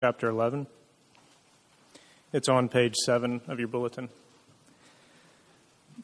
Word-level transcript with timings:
chapter 0.00 0.28
11. 0.28 0.68
It's 2.32 2.48
on 2.48 2.68
page 2.68 2.94
7 3.04 3.40
of 3.48 3.58
your 3.58 3.66
bulletin. 3.66 4.08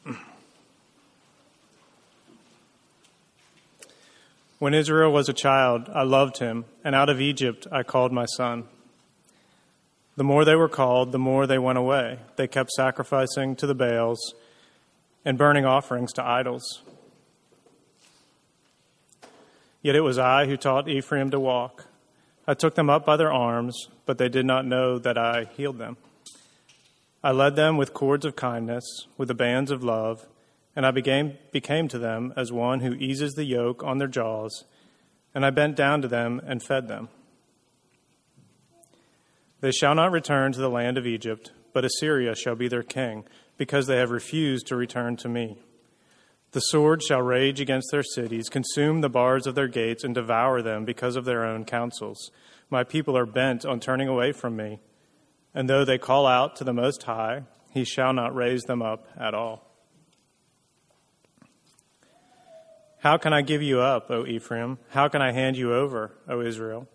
When 4.58 4.72
Israel 4.72 5.12
was 5.12 5.28
a 5.28 5.34
child, 5.34 5.90
I 5.92 6.04
loved 6.04 6.38
him, 6.38 6.64
and 6.82 6.94
out 6.94 7.10
of 7.10 7.20
Egypt 7.20 7.66
I 7.70 7.82
called 7.82 8.12
my 8.12 8.24
son. 8.24 8.64
The 10.16 10.24
more 10.24 10.44
they 10.44 10.54
were 10.54 10.70
called, 10.70 11.12
the 11.12 11.18
more 11.18 11.46
they 11.46 11.58
went 11.58 11.76
away. 11.76 12.20
They 12.36 12.46
kept 12.46 12.70
sacrificing 12.70 13.56
to 13.56 13.66
the 13.66 13.74
Baals 13.74 14.34
and 15.24 15.36
burning 15.36 15.66
offerings 15.66 16.12
to 16.14 16.24
idols. 16.24 16.82
Yet 19.82 19.96
it 19.96 20.00
was 20.00 20.18
I 20.18 20.46
who 20.46 20.56
taught 20.56 20.88
Ephraim 20.88 21.30
to 21.30 21.38
walk. 21.38 21.86
I 22.46 22.54
took 22.54 22.74
them 22.74 22.90
up 22.90 23.06
by 23.06 23.16
their 23.16 23.32
arms, 23.32 23.88
but 24.04 24.18
they 24.18 24.28
did 24.28 24.44
not 24.44 24.66
know 24.66 24.98
that 24.98 25.16
I 25.16 25.44
healed 25.56 25.78
them. 25.78 25.96
I 27.22 27.32
led 27.32 27.56
them 27.56 27.78
with 27.78 27.94
cords 27.94 28.26
of 28.26 28.36
kindness, 28.36 28.84
with 29.16 29.28
the 29.28 29.34
bands 29.34 29.70
of 29.70 29.82
love, 29.82 30.26
and 30.76 30.84
I 30.84 30.90
became, 30.90 31.38
became 31.52 31.88
to 31.88 31.98
them 31.98 32.34
as 32.36 32.52
one 32.52 32.80
who 32.80 32.92
eases 32.94 33.32
the 33.32 33.44
yoke 33.44 33.82
on 33.82 33.96
their 33.96 34.08
jaws, 34.08 34.64
and 35.34 35.46
I 35.46 35.50
bent 35.50 35.74
down 35.74 36.02
to 36.02 36.08
them 36.08 36.40
and 36.46 36.62
fed 36.62 36.86
them. 36.86 37.08
They 39.60 39.72
shall 39.72 39.94
not 39.94 40.12
return 40.12 40.52
to 40.52 40.60
the 40.60 40.68
land 40.68 40.98
of 40.98 41.06
Egypt, 41.06 41.50
but 41.72 41.86
Assyria 41.86 42.34
shall 42.34 42.56
be 42.56 42.68
their 42.68 42.82
king, 42.82 43.24
because 43.56 43.86
they 43.86 43.96
have 43.96 44.10
refused 44.10 44.66
to 44.66 44.76
return 44.76 45.16
to 45.16 45.28
me. 45.30 45.56
The 46.54 46.60
sword 46.60 47.02
shall 47.02 47.20
rage 47.20 47.60
against 47.60 47.90
their 47.90 48.04
cities, 48.04 48.48
consume 48.48 49.00
the 49.00 49.08
bars 49.08 49.48
of 49.48 49.56
their 49.56 49.66
gates, 49.66 50.04
and 50.04 50.14
devour 50.14 50.62
them 50.62 50.84
because 50.84 51.16
of 51.16 51.24
their 51.24 51.44
own 51.44 51.64
counsels. 51.64 52.30
My 52.70 52.84
people 52.84 53.18
are 53.18 53.26
bent 53.26 53.66
on 53.66 53.80
turning 53.80 54.06
away 54.06 54.30
from 54.30 54.54
me. 54.54 54.78
And 55.52 55.68
though 55.68 55.84
they 55.84 55.98
call 55.98 56.28
out 56.28 56.54
to 56.54 56.62
the 56.62 56.72
Most 56.72 57.02
High, 57.02 57.42
he 57.72 57.84
shall 57.84 58.12
not 58.12 58.36
raise 58.36 58.62
them 58.62 58.82
up 58.82 59.08
at 59.18 59.34
all. 59.34 59.68
How 63.00 63.16
can 63.16 63.32
I 63.32 63.42
give 63.42 63.60
you 63.60 63.80
up, 63.80 64.08
O 64.08 64.24
Ephraim? 64.24 64.78
How 64.90 65.08
can 65.08 65.20
I 65.20 65.32
hand 65.32 65.56
you 65.56 65.74
over, 65.74 66.12
O 66.28 66.40
Israel? 66.40 66.86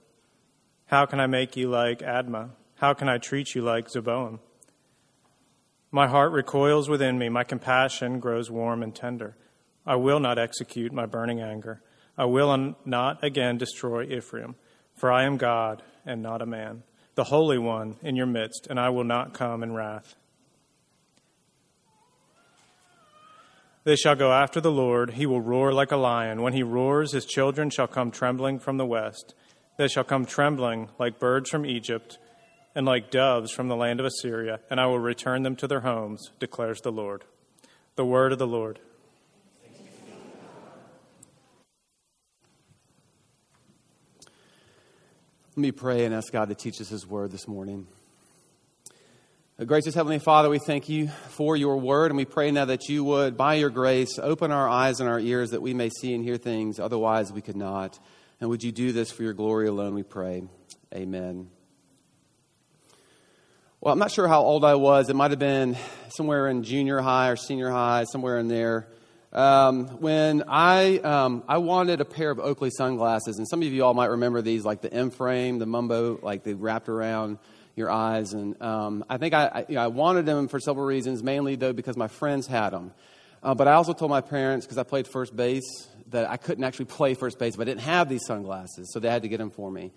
How 0.86 1.06
can 1.06 1.20
I 1.20 1.28
make 1.28 1.58
you 1.58 1.70
like 1.70 2.00
Admah? 2.00 2.52
How 2.76 2.94
can 2.94 3.10
I 3.10 3.18
treat 3.18 3.56
you 3.56 3.62
like 3.62 3.90
Zeboim? 3.90 4.40
My 5.92 6.08
heart 6.08 6.32
recoils 6.32 6.88
within 6.88 7.20
me, 7.20 7.28
my 7.28 7.44
compassion 7.44 8.22
grows 8.22 8.50
warm 8.50 8.82
and 8.82 8.96
tender. 8.96 9.36
I 9.86 9.96
will 9.96 10.20
not 10.20 10.38
execute 10.38 10.94
my 10.94 11.06
burning 11.06 11.42
anger. 11.42 11.82
I 12.18 12.26
will 12.26 12.76
not 12.86 13.24
again 13.24 13.58
destroy 13.58 14.04
Ephraim, 14.04 14.56
for 14.96 15.12
I 15.12 15.24
am 15.24 15.38
God 15.38 15.82
and 16.06 16.22
not 16.22 16.42
a 16.42 16.46
man, 16.46 16.84
the 17.16 17.26
Holy 17.26 17.58
One 17.58 17.96
in 18.02 18.16
your 18.16 18.26
midst, 18.26 18.68
and 18.70 18.80
I 18.80 18.90
will 18.90 19.04
not 19.04 19.34
come 19.34 19.64
in 19.64 19.74
wrath. 19.74 20.16
They 23.86 23.96
shall 23.96 24.16
go 24.16 24.32
after 24.32 24.60
the 24.60 24.72
Lord. 24.72 25.12
He 25.12 25.26
will 25.26 25.42
roar 25.42 25.72
like 25.72 25.92
a 25.92 25.98
lion. 25.98 26.42
When 26.42 26.54
he 26.54 26.64
roars, 26.64 27.14
his 27.14 27.26
children 27.26 27.70
shall 27.70 27.88
come 27.88 28.12
trembling 28.12 28.60
from 28.60 28.78
the 28.78 28.86
west. 28.86 29.34
They 29.78 29.88
shall 29.88 30.04
come 30.04 30.26
trembling 30.26 30.90
like 31.00 31.20
birds 31.20 31.50
from 31.50 31.66
Egypt 31.66 32.20
and 32.76 32.86
like 32.86 33.10
doves 33.10 33.52
from 33.52 33.70
the 33.70 33.76
land 33.76 34.00
of 34.00 34.06
Assyria, 34.06 34.60
and 34.70 34.80
I 34.80 34.86
will 34.86 35.00
return 35.00 35.44
them 35.44 35.56
to 35.56 35.68
their 35.68 35.80
homes, 35.80 36.32
declares 36.40 36.82
the 36.82 36.92
Lord. 36.92 37.24
The 37.96 38.06
word 38.06 38.34
of 38.34 38.40
the 38.40 38.46
Lord. 38.46 38.80
Let 45.60 45.64
me 45.64 45.72
pray 45.74 46.06
and 46.06 46.16
ask 46.16 46.32
God 46.32 46.48
to 46.48 46.56
teach 46.56 46.80
us 46.80 46.88
His 46.88 47.06
word 47.06 47.32
this 47.32 47.46
morning. 47.46 47.86
Uh, 49.60 49.66
gracious 49.66 49.94
Heavenly 49.94 50.20
Father, 50.20 50.50
we 50.50 50.58
thank 50.58 50.88
you 50.88 51.10
for 51.10 51.58
your 51.58 51.76
word, 51.76 52.12
and 52.12 52.18
we 52.18 52.24
pray 52.24 52.50
now 52.50 52.64
that 52.64 52.88
you 52.88 53.04
would, 53.04 53.36
by 53.36 53.56
your 53.56 53.70
grace, 53.70 54.18
open 54.20 54.52
our 54.54 54.70
eyes 54.70 55.02
and 55.02 55.10
our 55.10 55.20
ears 55.20 55.50
that 55.50 55.62
we 55.62 55.74
may 55.74 55.90
see 55.90 56.14
and 56.14 56.24
hear 56.24 56.38
things 56.38 56.80
otherwise 56.80 57.34
we 57.34 57.42
could 57.42 57.58
not. 57.58 58.00
And 58.40 58.50
would 58.50 58.64
you 58.64 58.72
do 58.72 58.94
this 58.94 59.12
for 59.12 59.24
your 59.24 59.34
glory 59.34 59.68
alone, 59.68 59.96
we 59.96 60.04
pray. 60.04 60.44
Amen. 60.96 61.50
Well, 63.82 63.92
I'm 63.92 64.00
not 64.00 64.12
sure 64.12 64.30
how 64.30 64.40
old 64.40 64.64
I 64.64 64.76
was. 64.76 65.10
It 65.10 65.18
might 65.18 65.32
have 65.32 65.42
been 65.42 65.76
somewhere 66.08 66.48
in 66.48 66.64
junior 66.64 67.02
high 67.02 67.28
or 67.28 67.36
senior 67.36 67.70
high, 67.70 68.06
somewhere 68.06 68.40
in 68.40 68.48
there. 68.48 68.88
Um, 69.32 69.88
when 70.00 70.44
I 70.48 70.98
um, 70.98 71.44
I 71.48 71.60
wanted 71.60 72.02
a 72.02 72.06
pair 72.06 72.32
of 72.32 72.40
Oakley 72.40 72.72
sunglasses, 72.72 73.38
and 73.38 73.48
some 73.48 73.62
of 73.62 73.68
you 73.68 73.86
all 73.86 73.94
might 73.94 74.08
remember 74.08 74.42
these, 74.42 74.66
like 74.66 74.82
the 74.82 74.92
M 74.92 75.12
frame, 75.12 75.60
the 75.60 75.68
Mumbo, 75.68 76.20
like 76.24 76.44
they 76.44 76.56
wrapped 76.56 76.90
around 76.90 77.38
your 77.76 77.92
eyes. 77.92 78.34
And 78.34 78.60
um, 78.62 79.06
I 79.08 79.18
think 79.18 79.36
I, 79.36 79.46
I, 79.46 79.66
you 79.70 79.76
know, 79.76 79.84
I, 79.84 79.88
wanted 79.88 80.26
them 80.26 80.48
for 80.48 80.60
several 80.60 80.86
reasons, 80.86 81.22
mainly 81.22 81.56
though 81.56 81.74
because 81.74 81.96
my 81.96 82.08
friends 82.08 82.48
had 82.48 82.72
them. 82.72 82.92
Uh, 83.44 83.54
but 83.54 83.68
I 83.68 83.74
also 83.74 83.94
told 83.94 84.10
my 84.10 84.22
parents 84.22 84.66
because 84.66 84.80
I 84.80 84.84
played 84.84 85.08
first 85.08 85.36
base 85.36 85.88
that 86.10 86.28
I 86.30 86.38
couldn't 86.38 86.64
actually 86.64 86.86
play 86.86 87.14
first 87.14 87.38
base, 87.38 87.56
but 87.56 87.64
I 87.64 87.72
didn't 87.72 87.82
have 87.82 88.10
these 88.10 88.26
sunglasses, 88.26 88.92
so 88.92 89.00
they 89.00 89.10
had 89.10 89.22
to 89.22 89.28
get 89.28 89.38
them 89.38 89.52
for 89.52 89.70
me. 89.70 89.92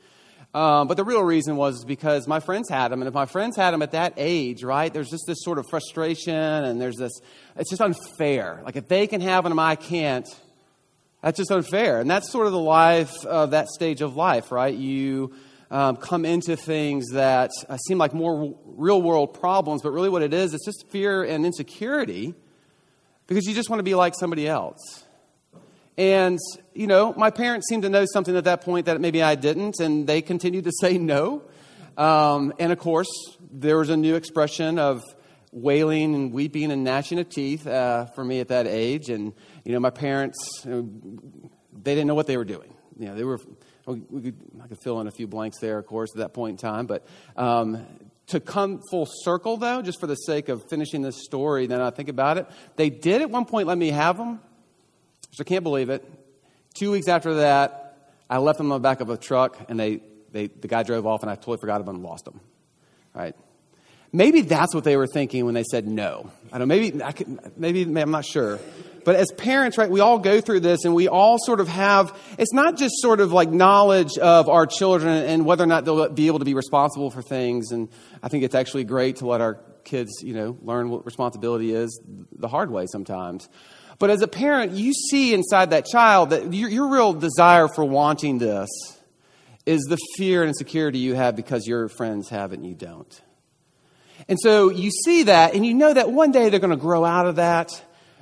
Um, 0.54 0.86
but 0.86 0.98
the 0.98 1.04
real 1.04 1.22
reason 1.22 1.56
was 1.56 1.82
because 1.84 2.28
my 2.28 2.38
friends 2.38 2.68
had 2.68 2.88
them, 2.88 3.00
and 3.00 3.08
if 3.08 3.14
my 3.14 3.24
friends 3.24 3.56
had 3.56 3.70
them 3.70 3.80
at 3.80 3.92
that 3.92 4.14
age, 4.18 4.62
right, 4.62 4.92
there's 4.92 5.08
just 5.08 5.24
this 5.26 5.38
sort 5.42 5.58
of 5.58 5.66
frustration, 5.70 6.34
and 6.34 6.78
there's 6.78 6.96
this, 6.96 7.12
it's 7.56 7.70
just 7.70 7.80
unfair. 7.80 8.60
Like 8.62 8.76
if 8.76 8.86
they 8.86 9.06
can 9.06 9.22
have 9.22 9.44
them, 9.44 9.58
I 9.58 9.76
can't, 9.76 10.28
that's 11.22 11.38
just 11.38 11.50
unfair. 11.50 12.00
And 12.00 12.10
that's 12.10 12.30
sort 12.30 12.46
of 12.46 12.52
the 12.52 12.58
life 12.58 13.24
of 13.24 13.52
that 13.52 13.68
stage 13.68 14.02
of 14.02 14.14
life, 14.14 14.52
right? 14.52 14.74
You 14.74 15.32
um, 15.70 15.96
come 15.96 16.26
into 16.26 16.54
things 16.54 17.12
that 17.12 17.50
uh, 17.66 17.78
seem 17.78 17.96
like 17.96 18.12
more 18.12 18.54
real 18.66 19.00
world 19.00 19.32
problems, 19.32 19.80
but 19.80 19.92
really 19.92 20.10
what 20.10 20.22
it 20.22 20.34
is, 20.34 20.52
it's 20.52 20.66
just 20.66 20.84
fear 20.90 21.22
and 21.24 21.46
insecurity 21.46 22.34
because 23.26 23.46
you 23.46 23.54
just 23.54 23.70
want 23.70 23.78
to 23.78 23.84
be 23.84 23.94
like 23.94 24.14
somebody 24.14 24.46
else. 24.46 25.04
And, 25.96 26.38
you 26.74 26.86
know, 26.86 27.12
my 27.16 27.30
parents 27.30 27.68
seemed 27.68 27.82
to 27.82 27.88
know 27.88 28.04
something 28.12 28.36
at 28.36 28.44
that 28.44 28.62
point 28.62 28.86
that 28.86 29.00
maybe 29.00 29.22
I 29.22 29.34
didn't, 29.34 29.80
and 29.80 30.06
they 30.06 30.22
continued 30.22 30.64
to 30.64 30.72
say 30.80 30.98
no. 30.98 31.42
Um, 31.96 32.52
and 32.58 32.72
of 32.72 32.78
course, 32.78 33.10
there 33.50 33.78
was 33.78 33.90
a 33.90 33.96
new 33.96 34.14
expression 34.14 34.78
of 34.78 35.02
wailing 35.52 36.14
and 36.14 36.32
weeping 36.32 36.72
and 36.72 36.82
gnashing 36.82 37.18
of 37.18 37.28
teeth 37.28 37.66
uh, 37.66 38.06
for 38.06 38.24
me 38.24 38.40
at 38.40 38.48
that 38.48 38.66
age. 38.66 39.10
And, 39.10 39.34
you 39.64 39.72
know, 39.72 39.80
my 39.80 39.90
parents, 39.90 40.38
they 40.64 41.94
didn't 41.94 42.06
know 42.06 42.14
what 42.14 42.26
they 42.26 42.38
were 42.38 42.44
doing. 42.44 42.72
You 42.98 43.08
know, 43.08 43.14
they 43.14 43.24
were, 43.24 43.38
we 43.86 44.22
could, 44.22 44.36
I 44.62 44.68
could 44.68 44.78
fill 44.82 45.00
in 45.00 45.06
a 45.06 45.10
few 45.10 45.26
blanks 45.26 45.58
there, 45.60 45.78
of 45.78 45.86
course, 45.86 46.10
at 46.14 46.18
that 46.18 46.32
point 46.32 46.52
in 46.52 46.56
time. 46.56 46.86
But 46.86 47.06
um, 47.36 47.86
to 48.28 48.40
come 48.40 48.80
full 48.90 49.06
circle, 49.06 49.58
though, 49.58 49.82
just 49.82 50.00
for 50.00 50.06
the 50.06 50.14
sake 50.14 50.48
of 50.48 50.62
finishing 50.70 51.02
this 51.02 51.22
story, 51.22 51.66
then 51.66 51.82
I 51.82 51.90
think 51.90 52.08
about 52.08 52.38
it, 52.38 52.46
they 52.76 52.88
did 52.88 53.20
at 53.20 53.28
one 53.28 53.44
point 53.44 53.68
let 53.68 53.76
me 53.76 53.90
have 53.90 54.16
them 54.16 54.40
which 55.32 55.40
I 55.40 55.44
can't 55.44 55.64
believe 55.64 55.88
it. 55.88 56.04
Two 56.74 56.90
weeks 56.90 57.08
after 57.08 57.34
that, 57.34 57.96
I 58.30 58.38
left 58.38 58.58
them 58.58 58.72
on 58.72 58.80
the 58.80 58.88
back 58.88 59.00
of 59.00 59.10
a 59.10 59.16
truck, 59.16 59.58
and 59.68 59.78
they, 59.78 60.00
they, 60.30 60.46
the 60.46 60.68
guy 60.68 60.82
drove 60.82 61.06
off, 61.06 61.22
and 61.22 61.30
I 61.30 61.34
totally 61.34 61.58
forgot 61.58 61.80
about 61.80 61.86
them 61.86 61.96
and 61.96 62.04
lost 62.04 62.24
them. 62.24 62.40
Right? 63.14 63.36
Maybe 64.12 64.42
that's 64.42 64.74
what 64.74 64.84
they 64.84 64.96
were 64.96 65.06
thinking 65.06 65.44
when 65.44 65.54
they 65.54 65.64
said 65.64 65.86
no. 65.86 66.30
I 66.52 66.58
don't. 66.58 66.68
Maybe 66.68 67.02
I 67.02 67.12
could, 67.12 67.58
maybe 67.58 67.82
I'm 67.82 68.10
not 68.10 68.24
sure. 68.24 68.58
But 69.04 69.16
as 69.16 69.32
parents, 69.32 69.78
right, 69.78 69.90
we 69.90 70.00
all 70.00 70.18
go 70.18 70.40
through 70.40 70.60
this, 70.60 70.84
and 70.84 70.94
we 70.94 71.08
all 71.08 71.38
sort 71.38 71.60
of 71.60 71.68
have. 71.68 72.18
It's 72.38 72.52
not 72.52 72.76
just 72.76 73.00
sort 73.00 73.20
of 73.20 73.32
like 73.32 73.50
knowledge 73.50 74.18
of 74.18 74.48
our 74.48 74.66
children 74.66 75.24
and 75.24 75.44
whether 75.44 75.64
or 75.64 75.66
not 75.66 75.84
they'll 75.84 76.08
be 76.10 76.26
able 76.26 76.38
to 76.38 76.44
be 76.44 76.54
responsible 76.54 77.10
for 77.10 77.22
things. 77.22 77.72
And 77.72 77.88
I 78.22 78.28
think 78.28 78.44
it's 78.44 78.54
actually 78.54 78.84
great 78.84 79.16
to 79.16 79.26
let 79.26 79.40
our 79.40 79.60
kids, 79.84 80.10
you 80.22 80.34
know, 80.34 80.56
learn 80.62 80.90
what 80.90 81.04
responsibility 81.04 81.74
is 81.74 82.00
the 82.36 82.48
hard 82.48 82.70
way 82.70 82.86
sometimes. 82.86 83.48
But 83.98 84.10
as 84.10 84.22
a 84.22 84.28
parent, 84.28 84.72
you 84.72 84.92
see 84.92 85.34
inside 85.34 85.70
that 85.70 85.86
child 85.86 86.30
that 86.30 86.52
your, 86.52 86.68
your 86.68 86.88
real 86.88 87.12
desire 87.12 87.68
for 87.68 87.84
wanting 87.84 88.38
this 88.38 88.68
is 89.66 89.82
the 89.82 89.98
fear 90.16 90.42
and 90.42 90.48
insecurity 90.48 90.98
you 90.98 91.14
have 91.14 91.36
because 91.36 91.66
your 91.66 91.88
friends 91.88 92.28
have 92.28 92.52
it 92.52 92.58
and 92.58 92.66
you 92.66 92.74
don't. 92.74 93.20
And 94.28 94.38
so 94.40 94.70
you 94.70 94.90
see 94.90 95.24
that, 95.24 95.54
and 95.54 95.64
you 95.64 95.74
know 95.74 95.92
that 95.92 96.10
one 96.10 96.32
day 96.32 96.48
they're 96.48 96.60
going 96.60 96.70
to 96.70 96.76
grow 96.76 97.04
out 97.04 97.26
of 97.26 97.36
that, 97.36 97.70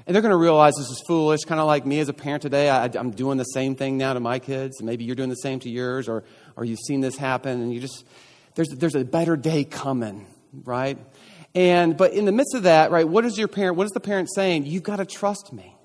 and 0.06 0.14
they're 0.14 0.22
going 0.22 0.32
to 0.32 0.36
realize 0.36 0.74
this 0.76 0.90
is 0.90 1.02
foolish, 1.06 1.40
kind 1.44 1.60
of 1.60 1.66
like 1.66 1.84
me 1.84 2.00
as 2.00 2.08
a 2.08 2.12
parent 2.12 2.42
today. 2.42 2.70
I, 2.70 2.86
am 2.86 3.10
doing 3.10 3.38
the 3.38 3.44
same 3.44 3.74
thing 3.74 3.98
now 3.98 4.14
to 4.14 4.20
my 4.20 4.38
kids, 4.38 4.82
maybe 4.82 5.04
you're 5.04 5.16
doing 5.16 5.28
the 5.28 5.34
same 5.36 5.60
to 5.60 5.70
yours, 5.70 6.08
or, 6.08 6.24
or 6.56 6.64
you've 6.64 6.80
seen 6.86 7.00
this 7.00 7.16
happen, 7.16 7.60
and 7.60 7.72
you 7.72 7.80
just, 7.80 8.04
there's, 8.54 8.68
there's 8.68 8.94
a 8.94 9.04
better 9.04 9.36
day 9.36 9.64
coming, 9.64 10.26
right? 10.64 10.98
And, 11.54 11.96
but 11.96 12.12
in 12.12 12.24
the 12.24 12.32
midst 12.32 12.54
of 12.54 12.62
that, 12.64 12.90
right, 12.90 13.08
what 13.08 13.24
is 13.24 13.36
your 13.36 13.48
parent, 13.48 13.76
what 13.76 13.84
is 13.84 13.90
the 13.90 14.00
parent 14.00 14.28
saying? 14.32 14.66
You've 14.66 14.82
got 14.82 14.96
to 14.96 15.06
trust 15.06 15.52
me. 15.52 15.76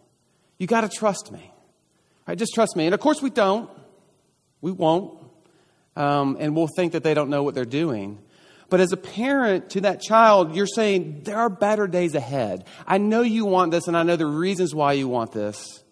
You've 0.57 0.69
got 0.69 0.81
to 0.81 0.89
trust 0.89 1.31
me. 1.31 1.51
Right? 2.27 2.37
Just 2.37 2.53
trust 2.53 2.75
me. 2.75 2.85
And 2.85 2.93
of 2.93 2.99
course, 2.99 3.21
we 3.21 3.29
don't. 3.29 3.69
We 4.61 4.71
won't. 4.71 5.19
Um, 5.95 6.37
and 6.39 6.55
we'll 6.55 6.69
think 6.75 6.93
that 6.93 7.03
they 7.03 7.13
don't 7.13 7.29
know 7.29 7.43
what 7.43 7.55
they're 7.55 7.65
doing. 7.65 8.19
But 8.69 8.79
as 8.79 8.91
a 8.91 8.97
parent 8.97 9.71
to 9.71 9.81
that 9.81 10.01
child, 10.01 10.55
you're 10.55 10.67
saying, 10.67 11.21
there 11.23 11.37
are 11.37 11.49
better 11.49 11.87
days 11.87 12.15
ahead. 12.15 12.65
I 12.85 12.97
know 12.97 13.21
you 13.21 13.45
want 13.45 13.71
this, 13.71 13.87
and 13.87 13.95
I 13.95 14.03
know 14.03 14.15
the 14.15 14.25
reasons 14.25 14.73
why 14.73 14.93
you 14.93 15.07
want 15.07 15.31
this. 15.31 15.83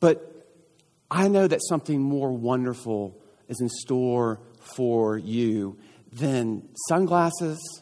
But 0.00 0.28
I 1.10 1.28
know 1.28 1.46
that 1.46 1.60
something 1.68 2.00
more 2.00 2.32
wonderful 2.32 3.16
is 3.48 3.60
in 3.60 3.68
store 3.68 4.40
for 4.76 5.16
you 5.16 5.78
than 6.12 6.68
sunglasses 6.88 7.81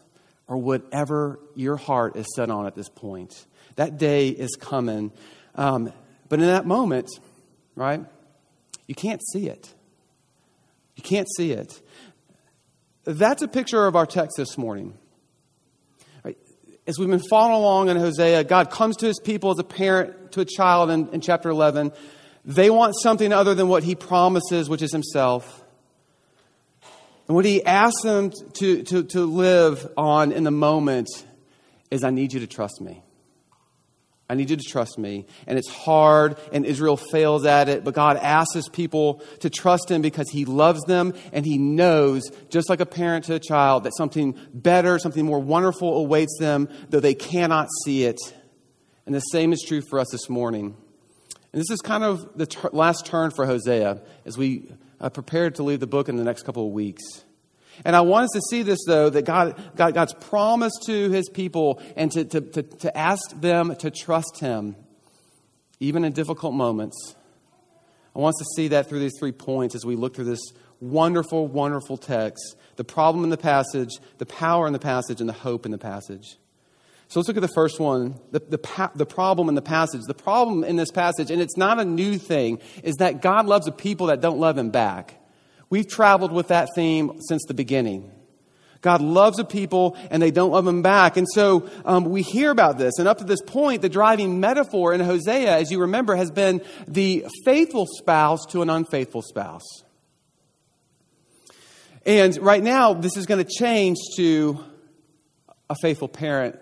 or 0.50 0.58
whatever 0.58 1.38
your 1.54 1.76
heart 1.76 2.16
is 2.16 2.26
set 2.34 2.50
on 2.50 2.66
at 2.66 2.74
this 2.74 2.88
point. 2.88 3.46
That 3.76 3.98
day 3.98 4.28
is 4.28 4.56
coming. 4.60 5.12
Um, 5.54 5.92
but 6.28 6.40
in 6.40 6.46
that 6.46 6.66
moment, 6.66 7.08
right, 7.76 8.04
you 8.88 8.96
can't 8.96 9.22
see 9.32 9.48
it. 9.48 9.72
You 10.96 11.04
can't 11.04 11.28
see 11.36 11.52
it. 11.52 11.80
That's 13.04 13.42
a 13.42 13.48
picture 13.48 13.86
of 13.86 13.94
our 13.94 14.06
text 14.06 14.36
this 14.36 14.58
morning. 14.58 14.98
As 16.86 16.98
we've 16.98 17.08
been 17.08 17.20
following 17.20 17.54
along 17.54 17.88
in 17.88 17.96
Hosea, 17.96 18.42
God 18.42 18.72
comes 18.72 18.96
to 18.96 19.06
his 19.06 19.20
people 19.20 19.52
as 19.52 19.60
a 19.60 19.64
parent 19.64 20.32
to 20.32 20.40
a 20.40 20.44
child 20.44 20.90
in, 20.90 21.08
in 21.10 21.20
chapter 21.20 21.48
11. 21.48 21.92
They 22.44 22.70
want 22.70 22.94
something 23.00 23.32
other 23.32 23.54
than 23.54 23.68
what 23.68 23.84
he 23.84 23.94
promises, 23.94 24.68
which 24.68 24.82
is 24.82 24.90
himself. 24.90 25.59
And 27.30 27.36
what 27.36 27.44
he 27.44 27.64
asks 27.64 28.02
them 28.02 28.32
to, 28.54 28.82
to, 28.82 29.04
to 29.04 29.24
live 29.24 29.88
on 29.96 30.32
in 30.32 30.42
the 30.42 30.50
moment 30.50 31.06
is 31.88 32.02
I 32.02 32.10
need 32.10 32.32
you 32.32 32.40
to 32.40 32.48
trust 32.48 32.80
me. 32.80 33.04
I 34.28 34.34
need 34.34 34.50
you 34.50 34.56
to 34.56 34.68
trust 34.68 34.98
me. 34.98 35.26
And 35.46 35.56
it's 35.56 35.68
hard, 35.68 36.38
and 36.52 36.66
Israel 36.66 36.96
fails 36.96 37.46
at 37.46 37.68
it, 37.68 37.84
but 37.84 37.94
God 37.94 38.16
asks 38.16 38.54
his 38.54 38.68
people 38.68 39.22
to 39.42 39.48
trust 39.48 39.88
him 39.88 40.02
because 40.02 40.28
he 40.28 40.44
loves 40.44 40.82
them 40.88 41.14
and 41.32 41.46
he 41.46 41.56
knows, 41.56 42.32
just 42.48 42.68
like 42.68 42.80
a 42.80 42.86
parent 42.86 43.26
to 43.26 43.34
a 43.34 43.38
child, 43.38 43.84
that 43.84 43.96
something 43.96 44.36
better, 44.52 44.98
something 44.98 45.24
more 45.24 45.38
wonderful 45.38 45.98
awaits 45.98 46.36
them, 46.40 46.68
though 46.88 46.98
they 46.98 47.14
cannot 47.14 47.68
see 47.84 48.02
it. 48.02 48.18
And 49.06 49.14
the 49.14 49.20
same 49.20 49.52
is 49.52 49.62
true 49.64 49.82
for 49.82 50.00
us 50.00 50.08
this 50.10 50.28
morning. 50.28 50.76
And 51.52 51.60
this 51.60 51.70
is 51.70 51.80
kind 51.80 52.02
of 52.02 52.36
the 52.36 52.70
last 52.72 53.06
turn 53.06 53.30
for 53.30 53.46
Hosea 53.46 54.02
as 54.24 54.36
we 54.36 54.72
uh, 55.00 55.08
prepare 55.08 55.50
to 55.50 55.62
leave 55.62 55.80
the 55.80 55.86
book 55.86 56.08
in 56.08 56.16
the 56.16 56.24
next 56.24 56.42
couple 56.42 56.66
of 56.66 56.72
weeks. 56.72 57.02
And 57.84 57.96
I 57.96 58.02
want 58.02 58.24
us 58.24 58.30
to 58.34 58.40
see 58.50 58.62
this, 58.62 58.80
though, 58.86 59.08
that 59.10 59.24
God, 59.24 59.60
God, 59.74 59.94
God's 59.94 60.12
promise 60.14 60.72
to 60.86 61.10
his 61.10 61.28
people 61.28 61.80
and 61.96 62.12
to, 62.12 62.24
to, 62.24 62.40
to, 62.40 62.62
to 62.62 62.96
ask 62.96 63.40
them 63.40 63.74
to 63.76 63.90
trust 63.90 64.40
him, 64.40 64.76
even 65.78 66.04
in 66.04 66.12
difficult 66.12 66.52
moments. 66.52 67.14
I 68.14 68.18
want 68.18 68.34
us 68.34 68.46
to 68.46 68.56
see 68.56 68.68
that 68.68 68.88
through 68.88 69.00
these 69.00 69.14
three 69.18 69.32
points 69.32 69.74
as 69.74 69.86
we 69.86 69.96
look 69.96 70.14
through 70.14 70.26
this 70.26 70.52
wonderful, 70.80 71.46
wonderful 71.46 71.96
text 71.96 72.56
the 72.76 72.84
problem 72.84 73.24
in 73.24 73.30
the 73.30 73.36
passage, 73.36 73.90
the 74.16 74.26
power 74.26 74.66
in 74.66 74.72
the 74.72 74.78
passage, 74.78 75.20
and 75.20 75.28
the 75.28 75.34
hope 75.34 75.66
in 75.66 75.72
the 75.72 75.78
passage. 75.78 76.38
So 77.10 77.18
let's 77.18 77.26
look 77.26 77.36
at 77.36 77.40
the 77.40 77.48
first 77.48 77.80
one 77.80 78.20
the, 78.30 78.38
the, 78.38 78.90
the, 78.94 79.04
problem 79.04 79.48
in 79.48 79.56
the 79.56 79.62
passage. 79.62 80.02
The 80.06 80.14
problem 80.14 80.62
in 80.62 80.76
this 80.76 80.92
passage, 80.92 81.32
and 81.32 81.42
it's 81.42 81.56
not 81.56 81.80
a 81.80 81.84
new 81.84 82.16
thing, 82.18 82.60
is 82.84 82.96
that 82.96 83.20
God 83.20 83.46
loves 83.46 83.66
a 83.66 83.72
people 83.72 84.06
that 84.06 84.20
don't 84.20 84.38
love 84.38 84.56
him 84.56 84.70
back. 84.70 85.16
We've 85.70 85.88
traveled 85.88 86.30
with 86.30 86.48
that 86.48 86.68
theme 86.76 87.18
since 87.28 87.44
the 87.48 87.54
beginning. 87.54 88.12
God 88.80 89.00
loves 89.00 89.40
a 89.40 89.44
people 89.44 89.96
and 90.08 90.22
they 90.22 90.30
don't 90.30 90.52
love 90.52 90.64
him 90.68 90.82
back. 90.82 91.16
And 91.16 91.26
so 91.28 91.68
um, 91.84 92.04
we 92.04 92.22
hear 92.22 92.52
about 92.52 92.78
this. 92.78 92.96
And 93.00 93.08
up 93.08 93.18
to 93.18 93.24
this 93.24 93.42
point, 93.42 93.82
the 93.82 93.88
driving 93.88 94.38
metaphor 94.38 94.94
in 94.94 95.00
Hosea, 95.00 95.56
as 95.56 95.72
you 95.72 95.80
remember, 95.80 96.14
has 96.14 96.30
been 96.30 96.62
the 96.86 97.26
faithful 97.44 97.86
spouse 97.86 98.46
to 98.50 98.62
an 98.62 98.70
unfaithful 98.70 99.22
spouse. 99.22 99.82
And 102.06 102.38
right 102.40 102.62
now, 102.62 102.94
this 102.94 103.16
is 103.16 103.26
going 103.26 103.44
to 103.44 103.50
change 103.52 103.96
to 104.16 104.64
a 105.68 105.74
faithful 105.82 106.08
parent 106.08 106.56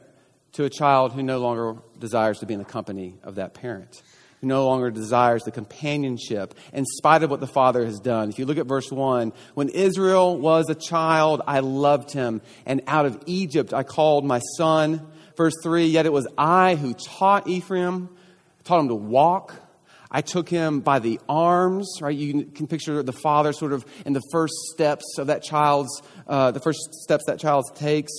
to 0.52 0.64
a 0.64 0.70
child 0.70 1.12
who 1.12 1.22
no 1.22 1.38
longer 1.38 1.76
desires 1.98 2.38
to 2.40 2.46
be 2.46 2.54
in 2.54 2.58
the 2.58 2.64
company 2.64 3.18
of 3.22 3.36
that 3.36 3.54
parent 3.54 4.02
who 4.40 4.46
no 4.46 4.66
longer 4.66 4.90
desires 4.90 5.42
the 5.44 5.50
companionship 5.50 6.54
in 6.72 6.84
spite 6.84 7.22
of 7.22 7.30
what 7.30 7.40
the 7.40 7.46
Father 7.46 7.84
has 7.84 7.98
done. 7.98 8.28
If 8.28 8.38
you 8.38 8.46
look 8.46 8.58
at 8.58 8.66
verse 8.66 8.90
1, 8.90 9.32
when 9.54 9.68
Israel 9.68 10.38
was 10.38 10.68
a 10.68 10.74
child, 10.74 11.42
I 11.46 11.60
loved 11.60 12.12
him, 12.12 12.40
and 12.66 12.82
out 12.86 13.06
of 13.06 13.22
Egypt 13.26 13.74
I 13.74 13.82
called 13.82 14.24
my 14.24 14.40
son. 14.56 15.06
Verse 15.36 15.54
3, 15.62 15.86
yet 15.86 16.06
it 16.06 16.12
was 16.12 16.26
I 16.36 16.74
who 16.74 16.94
taught 16.94 17.46
Ephraim, 17.48 18.08
taught 18.64 18.80
him 18.80 18.88
to 18.88 18.94
walk. 18.94 19.54
I 20.10 20.22
took 20.22 20.48
him 20.48 20.80
by 20.80 21.00
the 21.00 21.20
arms, 21.28 21.98
right? 22.00 22.16
You 22.16 22.44
can 22.44 22.66
picture 22.66 23.02
the 23.02 23.12
father 23.12 23.52
sort 23.52 23.72
of 23.72 23.84
in 24.06 24.14
the 24.14 24.22
first 24.32 24.54
steps 24.72 25.18
of 25.18 25.26
that 25.26 25.42
child's, 25.42 26.02
uh, 26.26 26.50
the 26.50 26.60
first 26.60 26.94
steps 27.02 27.24
that 27.26 27.38
child 27.38 27.64
takes. 27.74 28.10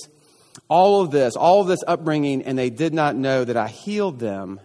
All 0.68 1.00
of 1.00 1.10
this, 1.10 1.36
all 1.36 1.60
of 1.60 1.68
this 1.68 1.80
upbringing, 1.86 2.42
and 2.42 2.58
they 2.58 2.70
did 2.70 2.94
not 2.94 3.16
know 3.16 3.44
that 3.44 3.56
I 3.56 3.68
healed 3.68 4.18
them 4.18 4.60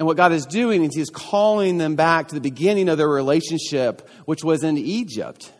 and 0.00 0.06
what 0.06 0.16
God 0.16 0.32
is 0.32 0.46
doing 0.46 0.82
is 0.82 0.94
He's 0.94 1.10
calling 1.10 1.76
them 1.76 1.94
back 1.94 2.28
to 2.28 2.34
the 2.34 2.40
beginning 2.40 2.88
of 2.88 2.96
their 2.96 3.06
relationship, 3.06 4.08
which 4.24 4.42
was 4.42 4.64
in 4.64 4.78
Egypt, 4.78 5.52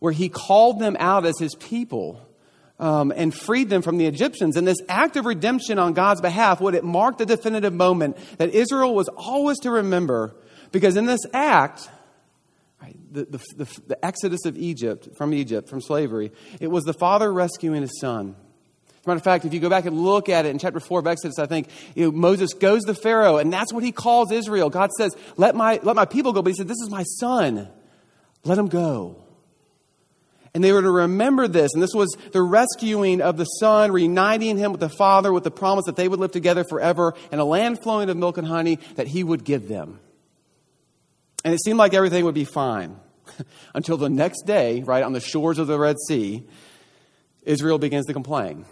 where 0.00 0.14
He 0.14 0.30
called 0.30 0.80
them 0.80 0.96
out 0.98 1.26
as 1.26 1.38
His 1.38 1.54
people. 1.54 2.22
Um, 2.78 3.10
and 3.16 3.34
freed 3.34 3.70
them 3.70 3.80
from 3.80 3.96
the 3.96 4.04
Egyptians. 4.04 4.54
And 4.58 4.66
this 4.66 4.76
act 4.86 5.16
of 5.16 5.24
redemption 5.24 5.78
on 5.78 5.94
God's 5.94 6.20
behalf, 6.20 6.60
would 6.60 6.74
it 6.74 6.84
mark 6.84 7.16
the 7.16 7.24
definitive 7.24 7.72
moment 7.72 8.18
that 8.36 8.50
Israel 8.50 8.94
was 8.94 9.08
always 9.08 9.58
to 9.60 9.70
remember? 9.70 10.36
Because 10.72 10.98
in 10.98 11.06
this 11.06 11.22
act, 11.32 11.88
right, 12.82 12.94
the, 13.10 13.24
the, 13.24 13.38
the, 13.64 13.80
the 13.86 14.04
exodus 14.04 14.44
of 14.44 14.58
Egypt, 14.58 15.08
from 15.16 15.32
Egypt, 15.32 15.70
from 15.70 15.80
slavery, 15.80 16.32
it 16.60 16.66
was 16.66 16.84
the 16.84 16.92
father 16.92 17.32
rescuing 17.32 17.80
his 17.80 17.98
son. 17.98 18.36
Matter 19.06 19.18
of 19.18 19.24
fact, 19.24 19.44
if 19.44 19.54
you 19.54 19.60
go 19.60 19.68
back 19.68 19.84
and 19.84 19.98
look 19.98 20.28
at 20.28 20.46
it 20.46 20.50
in 20.50 20.58
chapter 20.58 20.80
4 20.80 21.00
of 21.00 21.06
Exodus, 21.06 21.38
I 21.38 21.46
think 21.46 21.68
you 21.94 22.06
know, 22.06 22.12
Moses 22.12 22.54
goes 22.54 22.84
to 22.84 22.94
Pharaoh, 22.94 23.36
and 23.36 23.52
that's 23.52 23.72
what 23.72 23.84
he 23.84 23.92
calls 23.92 24.32
Israel. 24.32 24.70
God 24.70 24.90
says, 24.98 25.16
let 25.36 25.54
my, 25.54 25.78
let 25.82 25.96
my 25.96 26.04
people 26.04 26.32
go. 26.32 26.42
But 26.42 26.50
he 26.50 26.56
said, 26.56 26.68
This 26.68 26.80
is 26.82 26.90
my 26.90 27.02
son. 27.04 27.68
Let 28.44 28.58
him 28.58 28.68
go. 28.68 29.22
And 30.54 30.64
they 30.64 30.72
were 30.72 30.80
to 30.80 30.90
remember 30.90 31.48
this. 31.48 31.74
And 31.74 31.82
this 31.82 31.92
was 31.92 32.16
the 32.32 32.40
rescuing 32.40 33.20
of 33.20 33.36
the 33.36 33.44
son, 33.44 33.92
reuniting 33.92 34.56
him 34.56 34.72
with 34.72 34.80
the 34.80 34.88
father 34.88 35.30
with 35.30 35.44
the 35.44 35.50
promise 35.50 35.84
that 35.84 35.96
they 35.96 36.08
would 36.08 36.18
live 36.18 36.32
together 36.32 36.64
forever 36.64 37.12
in 37.30 37.38
a 37.38 37.44
land 37.44 37.82
flowing 37.82 38.08
of 38.08 38.16
milk 38.16 38.38
and 38.38 38.46
honey 38.46 38.78
that 38.94 39.06
he 39.06 39.22
would 39.22 39.44
give 39.44 39.68
them. 39.68 40.00
And 41.44 41.52
it 41.52 41.62
seemed 41.62 41.78
like 41.78 41.92
everything 41.92 42.24
would 42.24 42.34
be 42.34 42.46
fine 42.46 42.96
until 43.74 43.98
the 43.98 44.08
next 44.08 44.46
day, 44.46 44.82
right 44.82 45.02
on 45.02 45.12
the 45.12 45.20
shores 45.20 45.58
of 45.58 45.66
the 45.66 45.78
Red 45.78 45.96
Sea, 46.08 46.42
Israel 47.42 47.78
begins 47.78 48.06
to 48.06 48.14
complain. 48.14 48.64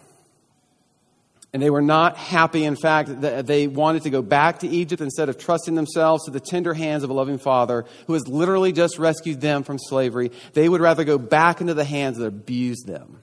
And 1.55 1.62
they 1.62 1.71
were 1.71 1.81
not 1.81 2.17
happy. 2.17 2.65
In 2.65 2.75
fact, 2.75 3.21
they 3.21 3.69
wanted 3.69 4.03
to 4.03 4.11
go 4.11 4.23
back 4.23 4.59
to 4.59 4.69
Egypt 4.69 5.01
instead 5.01 5.29
of 5.29 5.39
trusting 5.39 5.77
themselves 5.77 6.25
to 6.25 6.33
the 6.33 6.41
tender 6.41 6.75
hands 6.75 7.05
of 7.05 7.11
a 7.11 7.12
loving 7.12 7.39
father 7.39 7.85
who 8.09 8.15
has 8.15 8.27
literally 8.27 8.73
just 8.73 8.99
rescued 8.99 9.41
them 9.41 9.62
from 9.62 9.79
slavery. 9.79 10.33
They 10.55 10.69
would 10.69 10.81
rather 10.81 11.05
go 11.05 11.17
back 11.17 11.61
into 11.61 11.73
the 11.73 11.85
hands 11.85 12.19
that 12.19 12.27
abused 12.27 12.89
them. 12.89 13.23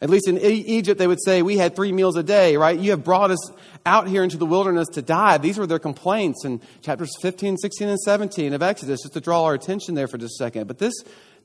At 0.00 0.08
least 0.08 0.28
in 0.28 0.38
Egypt, 0.38 0.98
they 0.98 1.08
would 1.08 1.22
say, 1.24 1.42
We 1.42 1.56
had 1.56 1.74
three 1.74 1.90
meals 1.90 2.16
a 2.16 2.22
day, 2.22 2.56
right? 2.56 2.78
You 2.78 2.92
have 2.92 3.02
brought 3.02 3.32
us 3.32 3.50
out 3.84 4.06
here 4.06 4.22
into 4.22 4.36
the 4.36 4.46
wilderness 4.46 4.86
to 4.92 5.02
die. 5.02 5.38
These 5.38 5.58
were 5.58 5.66
their 5.66 5.80
complaints 5.80 6.44
in 6.44 6.60
chapters 6.82 7.10
15, 7.20 7.56
16, 7.56 7.88
and 7.88 7.98
17 7.98 8.52
of 8.52 8.62
Exodus, 8.62 9.02
just 9.02 9.14
to 9.14 9.20
draw 9.20 9.42
our 9.42 9.54
attention 9.54 9.96
there 9.96 10.06
for 10.06 10.18
just 10.18 10.40
a 10.40 10.44
second. 10.44 10.68
But 10.68 10.78
this, 10.78 10.94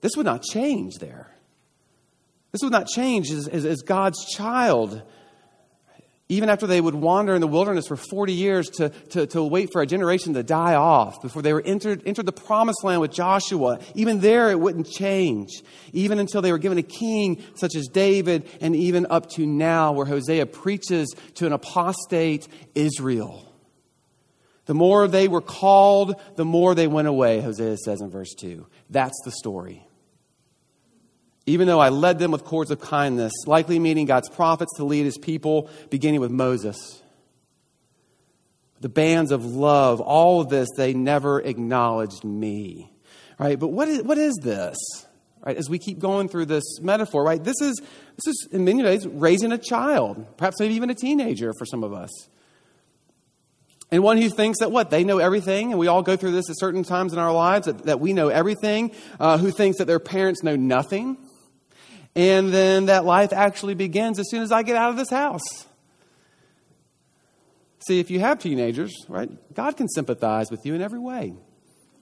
this 0.02 0.16
would 0.16 0.28
not 0.28 0.44
change 0.44 1.00
there. 1.00 1.32
This 2.52 2.62
would 2.64 2.72
not 2.72 2.88
change 2.88 3.32
as, 3.32 3.48
as, 3.48 3.66
as, 3.66 3.82
God's 3.82 4.26
child. 4.26 5.02
Even 6.28 6.50
after 6.50 6.68
they 6.68 6.80
would 6.80 6.96
wander 6.96 7.34
in 7.34 7.42
the 7.42 7.48
wilderness 7.48 7.88
for 7.88 7.96
40 7.96 8.34
years 8.34 8.70
to, 8.72 8.90
to, 8.90 9.28
to 9.28 9.44
wait 9.44 9.70
for 9.72 9.82
a 9.82 9.86
generation 9.86 10.34
to 10.34 10.44
die 10.44 10.76
off 10.76 11.22
before 11.22 11.42
they 11.42 11.54
were 11.54 11.62
entered, 11.62 12.04
entered 12.06 12.26
the 12.26 12.32
promised 12.32 12.84
land 12.84 13.02
with 13.02 13.12
Joshua, 13.12 13.80
even 13.96 14.20
there 14.20 14.50
it 14.50 14.60
wouldn't 14.60 14.88
change. 14.88 15.50
Even 15.94 16.20
until 16.20 16.42
they 16.42 16.52
were 16.52 16.58
given 16.58 16.78
a 16.78 16.84
king 16.84 17.42
such 17.56 17.76
as 17.76 17.88
David, 17.88 18.48
and 18.62 18.76
even 18.76 19.08
up 19.10 19.30
to 19.32 19.46
now, 19.46 19.94
where 19.94 20.06
Hosea 20.06 20.46
preaches 20.46 21.14
to 21.36 21.46
an 21.46 21.54
apostate 21.54 22.48
Israel. 22.76 23.48
The 24.66 24.74
more 24.74 25.08
they 25.08 25.28
were 25.28 25.42
called, 25.42 26.16
the 26.36 26.46
more 26.46 26.76
they 26.76 26.88
went 26.88 27.08
away, 27.08 27.42
Hosea 27.42 27.78
says 27.78 28.00
in 28.00 28.10
verse 28.10 28.34
2. 28.36 28.68
That's 28.90 29.20
the 29.26 29.32
story 29.32 29.86
even 31.46 31.68
though 31.68 31.80
I 31.80 31.90
led 31.90 32.20
them 32.20 32.32
with 32.32 32.44
cords 32.44 32.72
of 32.72 32.80
kindness, 32.80 33.34
likely 33.48 33.80
meaning 33.80 34.06
God's 34.06 34.30
prophets 34.30 34.72
to 34.78 34.84
lead 34.84 35.06
his 35.06 35.18
people, 35.18 35.70
beginning 35.90 36.22
with 36.22 36.32
Moses. 36.32 37.02
The 38.80 38.90
bands 38.90 39.32
of 39.32 39.46
love, 39.46 40.02
all 40.02 40.42
of 40.42 40.50
this, 40.50 40.68
they 40.78 40.94
never 40.94 41.40
acknowledged 41.40 42.24
me. 42.24 42.92
Right? 43.40 43.60
But 43.60 43.70
what 43.70 43.88
is, 43.88 44.04
what 44.04 44.18
is 44.18 44.36
this? 44.42 44.78
Right? 45.44 45.58
As 45.58 45.68
we 45.68 45.80
keep 45.80 45.98
going 45.98 46.30
through 46.30 46.46
this 46.46 46.80
metaphor, 46.80 47.24
right? 47.24 47.44
This 47.44 47.60
is, 47.60 47.78
this 47.80 48.28
is, 48.28 48.48
in 48.52 48.64
many 48.64 48.84
ways, 48.84 49.08
raising 49.08 49.52
a 49.52 49.58
child, 49.58 50.38
perhaps 50.38 50.60
maybe 50.60 50.76
even 50.76 50.92
a 50.92 50.96
teenager 50.96 51.54
for 51.58 51.66
some 51.66 51.84
of 51.84 51.94
us. 51.94 52.12
And 53.90 54.04
one 54.04 54.18
who 54.18 54.30
thinks 54.30 54.60
that 54.60 54.72
what? 54.72 54.92
They 54.92 55.04
know 55.04 55.18
everything, 55.18 55.72
and 55.72 55.80
we 55.80 55.88
all 55.88 56.04
go 56.04 56.16
through 56.16 56.32
this 56.32 56.50
at 56.50 56.58
certain 56.60 56.84
times 56.84 57.14
in 57.14 57.20
our 57.20 57.34
lives, 57.34 57.66
that, 57.66 57.86
that 57.86 58.00
we 58.00 58.14
know 58.14 58.30
everything, 58.30 58.92
uh, 59.20 59.40
who 59.40 59.50
thinks 59.50 59.80
that 59.80 59.86
their 59.86 60.00
parents 60.00 60.44
know 60.44 60.56
nothing 60.56 61.18
and 62.16 62.54
then 62.54 62.88
that 62.88 63.06
life 63.06 63.32
actually 63.34 63.74
begins 63.74 64.20
as 64.20 64.30
soon 64.30 64.42
as 64.42 64.52
I 64.52 64.64
get 64.64 64.76
out 64.76 64.90
of 64.90 64.98
this 64.98 65.10
house. 65.10 65.66
See, 67.88 68.00
if 68.00 68.12
you 68.12 68.20
have 68.20 68.40
teenagers, 68.40 68.94
right, 69.08 69.30
God 69.54 69.76
can 69.78 69.88
sympathize 69.88 70.52
with 70.52 70.66
you 70.66 70.76
in 70.76 70.82
every 70.82 71.00
way. 71.00 71.34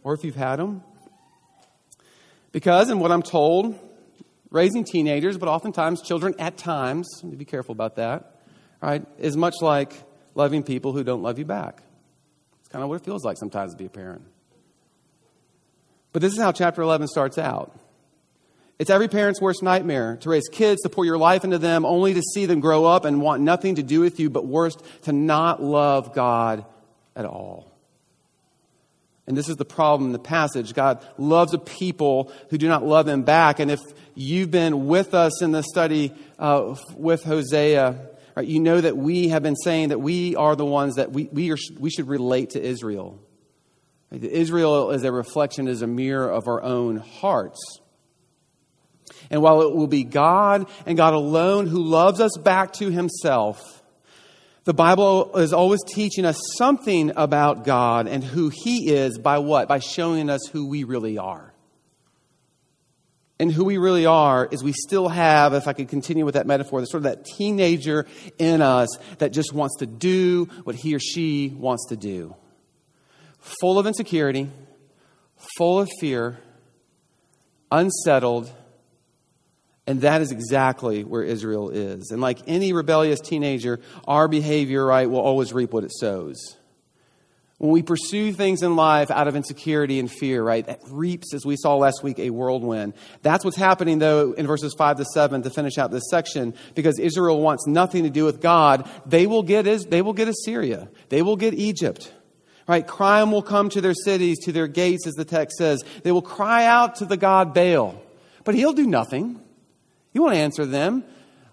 Or 0.04 0.14
if 0.14 0.24
you've 0.24 0.36
had 0.36 0.58
them. 0.58 0.84
Because, 2.52 2.90
and 2.90 3.00
what 3.00 3.12
I'm 3.12 3.22
told, 3.22 3.78
raising 4.50 4.84
teenagers, 4.84 5.38
but 5.38 5.48
oftentimes 5.48 6.02
children 6.02 6.34
at 6.40 6.58
times, 6.58 7.08
be 7.22 7.46
careful 7.46 7.72
about 7.74 7.96
that, 7.96 8.42
right, 8.82 9.06
is 9.20 9.38
much 9.38 9.56
like 9.62 9.94
loving 10.36 10.64
people 10.64 10.92
who 10.92 11.04
don't 11.04 11.22
love 11.22 11.40
you 11.40 11.46
back. 11.46 11.84
It's 12.60 12.70
kind 12.70 12.84
of 12.84 12.90
what 12.90 12.96
it 12.96 13.06
feels 13.06 13.24
like 13.24 13.38
sometimes 13.38 13.74
to 13.74 13.78
be 13.78 13.86
a 13.86 13.90
parent. 13.90 14.24
But 16.12 16.22
this 16.22 16.34
is 16.34 16.40
how 16.40 16.52
chapter 16.52 16.82
11 16.82 17.08
starts 17.08 17.38
out. 17.38 17.80
It's 18.80 18.90
every 18.90 19.10
parent's 19.10 19.42
worst 19.42 19.62
nightmare 19.62 20.18
to 20.22 20.30
raise 20.30 20.48
kids, 20.50 20.82
to 20.84 20.90
pour 20.90 21.04
your 21.04 21.18
life 21.18 21.44
into 21.44 21.58
them, 21.58 21.86
only 21.86 22.14
to 22.14 22.22
see 22.22 22.46
them 22.46 22.62
grow 22.62 22.86
up 22.86 23.04
and 23.04 23.22
want 23.22 23.44
nothing 23.44 23.76
to 23.76 23.84
do 23.84 24.00
with 24.00 24.22
you, 24.22 24.30
but 24.30 24.46
worst, 24.46 24.82
to 25.04 25.12
not 25.12 25.62
love 25.62 26.14
God 26.14 26.66
at 27.14 27.26
all. 27.26 27.70
And 29.28 29.38
this 29.38 29.50
is 29.50 29.58
the 29.58 29.66
problem 29.66 30.08
in 30.08 30.14
the 30.14 30.18
passage. 30.18 30.74
God 30.74 31.06
loves 31.18 31.54
a 31.54 31.60
people 31.60 32.32
who 32.50 32.58
do 32.58 32.70
not 32.70 32.84
love 32.86 33.08
him 33.08 33.24
back. 33.24 33.60
And 33.60 33.70
if 33.70 33.80
you've 34.16 34.50
been 34.50 34.88
with 34.88 35.14
us 35.14 35.44
in 35.44 35.52
the 35.52 35.62
study 35.62 36.14
uh, 36.40 36.76
with 36.96 37.24
Hosea, 37.24 38.00
right, 38.36 38.48
you 38.48 38.62
know 38.62 38.80
that 38.80 38.96
we 38.96 39.28
have 39.28 39.44
been 39.44 39.58
saying 39.58 39.90
that 39.90 40.00
we 40.00 40.38
are 40.38 40.56
the 40.56 40.66
ones 40.66 40.96
that 40.96 41.12
we, 41.12 41.30
we, 41.34 41.52
are, 41.52 41.58
we 41.78 41.90
should 41.90 42.08
relate 42.08 42.52
to 42.52 42.62
Israel. 42.62 43.20
Israel 44.10 44.92
is 44.92 45.04
a 45.04 45.12
reflection, 45.12 45.68
is 45.68 45.82
a 45.82 45.88
mirror 45.88 46.30
of 46.30 46.48
our 46.48 46.64
own 46.64 46.98
hearts. 46.98 47.60
And 49.30 49.42
while 49.42 49.62
it 49.62 49.76
will 49.76 49.88
be 49.88 50.04
God 50.04 50.68
and 50.86 50.98
God 50.98 51.14
alone 51.14 51.68
who 51.68 51.84
loves 51.84 52.20
us 52.20 52.32
back 52.38 52.74
to 52.74 52.90
himself, 52.90 53.80
the 54.70 54.74
Bible 54.74 55.36
is 55.38 55.52
always 55.52 55.80
teaching 55.84 56.26
us 56.26 56.40
something 56.58 57.12
about 57.16 57.64
God 57.64 58.08
and 58.08 58.24
who 58.24 58.50
He 58.50 58.94
is 58.94 59.18
by 59.18 59.40
what? 59.40 59.68
By 59.68 59.80
showing 59.80 60.30
us 60.30 60.42
who 60.52 60.68
we 60.68 60.84
really 60.84 61.18
are. 61.18 61.54
And 63.40 63.52
who 63.52 63.64
we 63.64 63.78
really 63.78 64.06
are 64.06 64.48
is 64.52 64.64
we 64.64 64.74
still 64.74 65.08
have, 65.08 65.54
if 65.54 65.68
I 65.68 65.74
could 65.74 65.88
continue 65.88 66.24
with 66.26 66.36
that 66.36 66.46
metaphor, 66.46 66.82
the 66.82 66.86
sort 66.86 67.00
of 67.00 67.04
that 67.06 67.26
teenager 67.26 68.06
in 68.38 68.62
us 68.62 68.90
that 69.20 69.32
just 69.32 69.54
wants 69.54 69.78
to 69.78 69.88
do 69.88 70.46
what 70.66 70.76
he 70.76 70.94
or 70.94 71.00
she 71.00 71.48
wants 71.58 71.88
to 71.88 71.96
do. 71.96 72.36
Full 73.62 73.80
of 73.80 73.88
insecurity, 73.88 74.52
full 75.58 75.80
of 75.80 75.90
fear, 76.02 76.38
unsettled, 77.72 78.52
and 79.90 80.02
that 80.02 80.22
is 80.22 80.32
exactly 80.32 81.04
where 81.04 81.24
Israel 81.24 81.72
is. 81.72 82.12
And 82.12 82.22
like 82.22 82.38
any 82.46 82.74
rebellious 82.74 83.20
teenager, 83.20 83.80
our 84.08 84.28
behavior, 84.28 84.86
right, 84.86 85.10
will 85.10 85.20
always 85.20 85.52
reap 85.52 85.74
what 85.74 85.84
it 85.84 85.92
sows. 85.92 86.56
When 87.58 87.72
we 87.72 87.82
pursue 87.82 88.32
things 88.32 88.62
in 88.62 88.76
life 88.76 89.10
out 89.10 89.28
of 89.28 89.36
insecurity 89.36 90.00
and 90.00 90.10
fear, 90.10 90.44
right, 90.44 90.64
that 90.68 90.82
reaps, 90.92 91.34
as 91.34 91.44
we 91.44 91.56
saw 91.58 91.76
last 91.76 92.04
week, 92.04 92.20
a 92.20 92.30
whirlwind. 92.30 92.94
That's 93.24 93.44
what's 93.44 93.58
happening, 93.58 93.98
though, 93.98 94.34
in 94.34 94.46
verses 94.46 94.76
5 94.78 94.98
to 94.98 95.06
7 95.06 95.42
to 95.42 95.50
finish 95.50 95.80
out 95.80 95.90
this 95.90 96.08
section, 96.12 96.54
because 96.76 97.00
Israel 97.00 97.42
wants 97.42 97.66
nothing 97.66 98.04
to 98.04 98.12
do 98.12 98.26
with 98.26 98.42
God. 98.42 98.88
They 99.08 99.26
will 99.26 99.42
get, 99.42 99.64
they 99.90 100.04
will 100.04 100.14
get 100.14 100.28
Assyria, 100.28 100.88
they 101.10 101.24
will 101.24 101.36
get 101.36 101.56
Egypt. 101.56 102.14
Right? 102.68 102.86
Crime 102.86 103.32
will 103.32 103.42
come 103.42 103.70
to 103.70 103.82
their 103.82 103.96
cities, 103.96 104.38
to 104.46 104.52
their 104.52 104.68
gates, 104.68 105.08
as 105.08 105.16
the 105.16 105.26
text 105.26 105.58
says. 105.58 105.84
They 106.04 106.12
will 106.12 106.22
cry 106.22 106.66
out 106.66 106.98
to 106.98 107.06
the 107.06 107.18
God 107.18 107.56
Baal, 107.56 108.00
but 108.44 108.54
he'll 108.54 108.74
do 108.74 108.86
nothing. 108.86 109.42
He 110.12 110.20
won't 110.20 110.36
answer 110.36 110.66
them. 110.66 111.04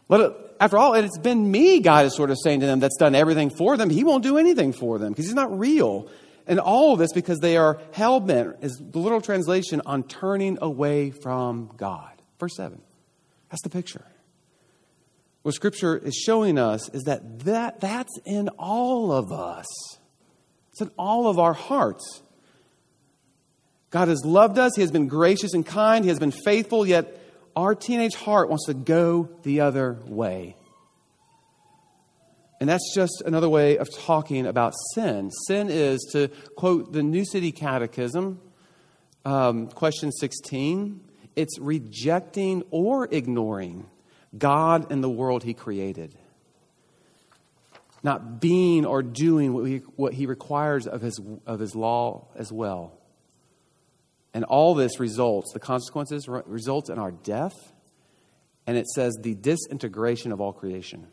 It, 0.08 0.32
after 0.60 0.78
all, 0.78 0.94
it's 0.94 1.18
been 1.18 1.50
me, 1.50 1.80
God 1.80 2.06
is 2.06 2.16
sort 2.16 2.30
of 2.30 2.38
saying 2.42 2.60
to 2.60 2.66
them, 2.66 2.80
that's 2.80 2.96
done 2.96 3.14
everything 3.14 3.50
for 3.50 3.76
them. 3.76 3.90
He 3.90 4.04
won't 4.04 4.22
do 4.22 4.38
anything 4.38 4.72
for 4.72 4.98
them 4.98 5.12
because 5.12 5.26
he's 5.26 5.34
not 5.34 5.58
real. 5.58 6.08
And 6.46 6.60
all 6.60 6.92
of 6.92 6.98
this 6.98 7.12
because 7.12 7.40
they 7.40 7.56
are 7.56 7.80
hell 7.92 8.20
bent, 8.20 8.56
is 8.62 8.80
the 8.80 8.98
literal 8.98 9.20
translation, 9.20 9.82
on 9.84 10.04
turning 10.04 10.58
away 10.62 11.10
from 11.10 11.72
God. 11.76 12.12
Verse 12.38 12.56
7. 12.56 12.80
That's 13.50 13.62
the 13.62 13.70
picture. 13.70 14.04
What 15.42 15.54
Scripture 15.54 15.96
is 15.96 16.14
showing 16.14 16.58
us 16.58 16.88
is 16.90 17.04
that, 17.04 17.40
that 17.40 17.80
that's 17.80 18.18
in 18.24 18.48
all 18.58 19.12
of 19.12 19.32
us, 19.32 19.66
it's 20.72 20.80
in 20.80 20.90
all 20.98 21.28
of 21.28 21.38
our 21.38 21.52
hearts. 21.52 22.22
God 23.90 24.08
has 24.08 24.24
loved 24.24 24.58
us, 24.58 24.72
He 24.74 24.82
has 24.82 24.90
been 24.90 25.06
gracious 25.06 25.54
and 25.54 25.64
kind, 25.64 26.04
He 26.04 26.08
has 26.08 26.18
been 26.18 26.32
faithful, 26.32 26.86
yet 26.86 27.20
our 27.56 27.74
teenage 27.74 28.14
heart 28.14 28.50
wants 28.50 28.66
to 28.66 28.74
go 28.74 29.30
the 29.42 29.62
other 29.62 29.98
way. 30.04 30.56
And 32.60 32.68
that's 32.68 32.94
just 32.94 33.22
another 33.24 33.48
way 33.48 33.78
of 33.78 33.88
talking 33.92 34.46
about 34.46 34.74
sin. 34.94 35.30
Sin 35.46 35.68
is, 35.70 36.00
to 36.12 36.28
quote 36.56 36.92
the 36.92 37.02
New 37.02 37.24
City 37.24 37.52
Catechism, 37.52 38.40
um, 39.24 39.68
question 39.68 40.12
16, 40.12 41.00
it's 41.34 41.58
rejecting 41.58 42.62
or 42.70 43.08
ignoring 43.10 43.86
God 44.36 44.90
and 44.90 45.02
the 45.02 45.10
world 45.10 45.42
He 45.42 45.52
created. 45.52 46.14
Not 48.02 48.40
being 48.40 48.86
or 48.86 49.02
doing 49.02 49.52
what 49.52 49.64
he, 49.64 49.78
what 49.96 50.12
he 50.12 50.26
requires 50.26 50.86
of 50.86 51.00
his, 51.00 51.20
of 51.44 51.58
his 51.58 51.74
law 51.74 52.28
as 52.36 52.52
well. 52.52 52.96
And 54.36 54.44
all 54.44 54.74
this 54.74 55.00
results, 55.00 55.54
the 55.54 55.58
consequences 55.58 56.28
results 56.28 56.90
in 56.90 56.98
our 56.98 57.10
death, 57.10 57.54
and 58.66 58.76
it 58.76 58.86
says 58.86 59.16
the 59.22 59.34
disintegration 59.34 60.30
of 60.30 60.42
all 60.42 60.52
creation. 60.52 61.06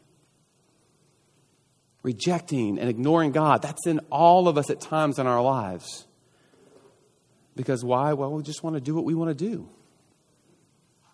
Rejecting 2.02 2.78
and 2.78 2.90
ignoring 2.90 3.32
God, 3.32 3.62
that's 3.62 3.88
in 3.88 4.02
all 4.12 4.50
of 4.50 4.58
us 4.58 4.70
at 4.70 4.82
times 4.82 5.20
in 5.20 5.26
our 5.26 5.42
lives. 5.42 6.06
Because 7.56 7.82
why? 7.82 8.12
Well, 8.12 8.30
we 8.34 8.44
just 8.44 8.62
want 8.62 8.76
to 8.76 8.82
do 8.82 8.94
what 8.94 9.06
we 9.06 9.16
want 9.16 9.30
to 9.30 9.50
do. 9.50 9.70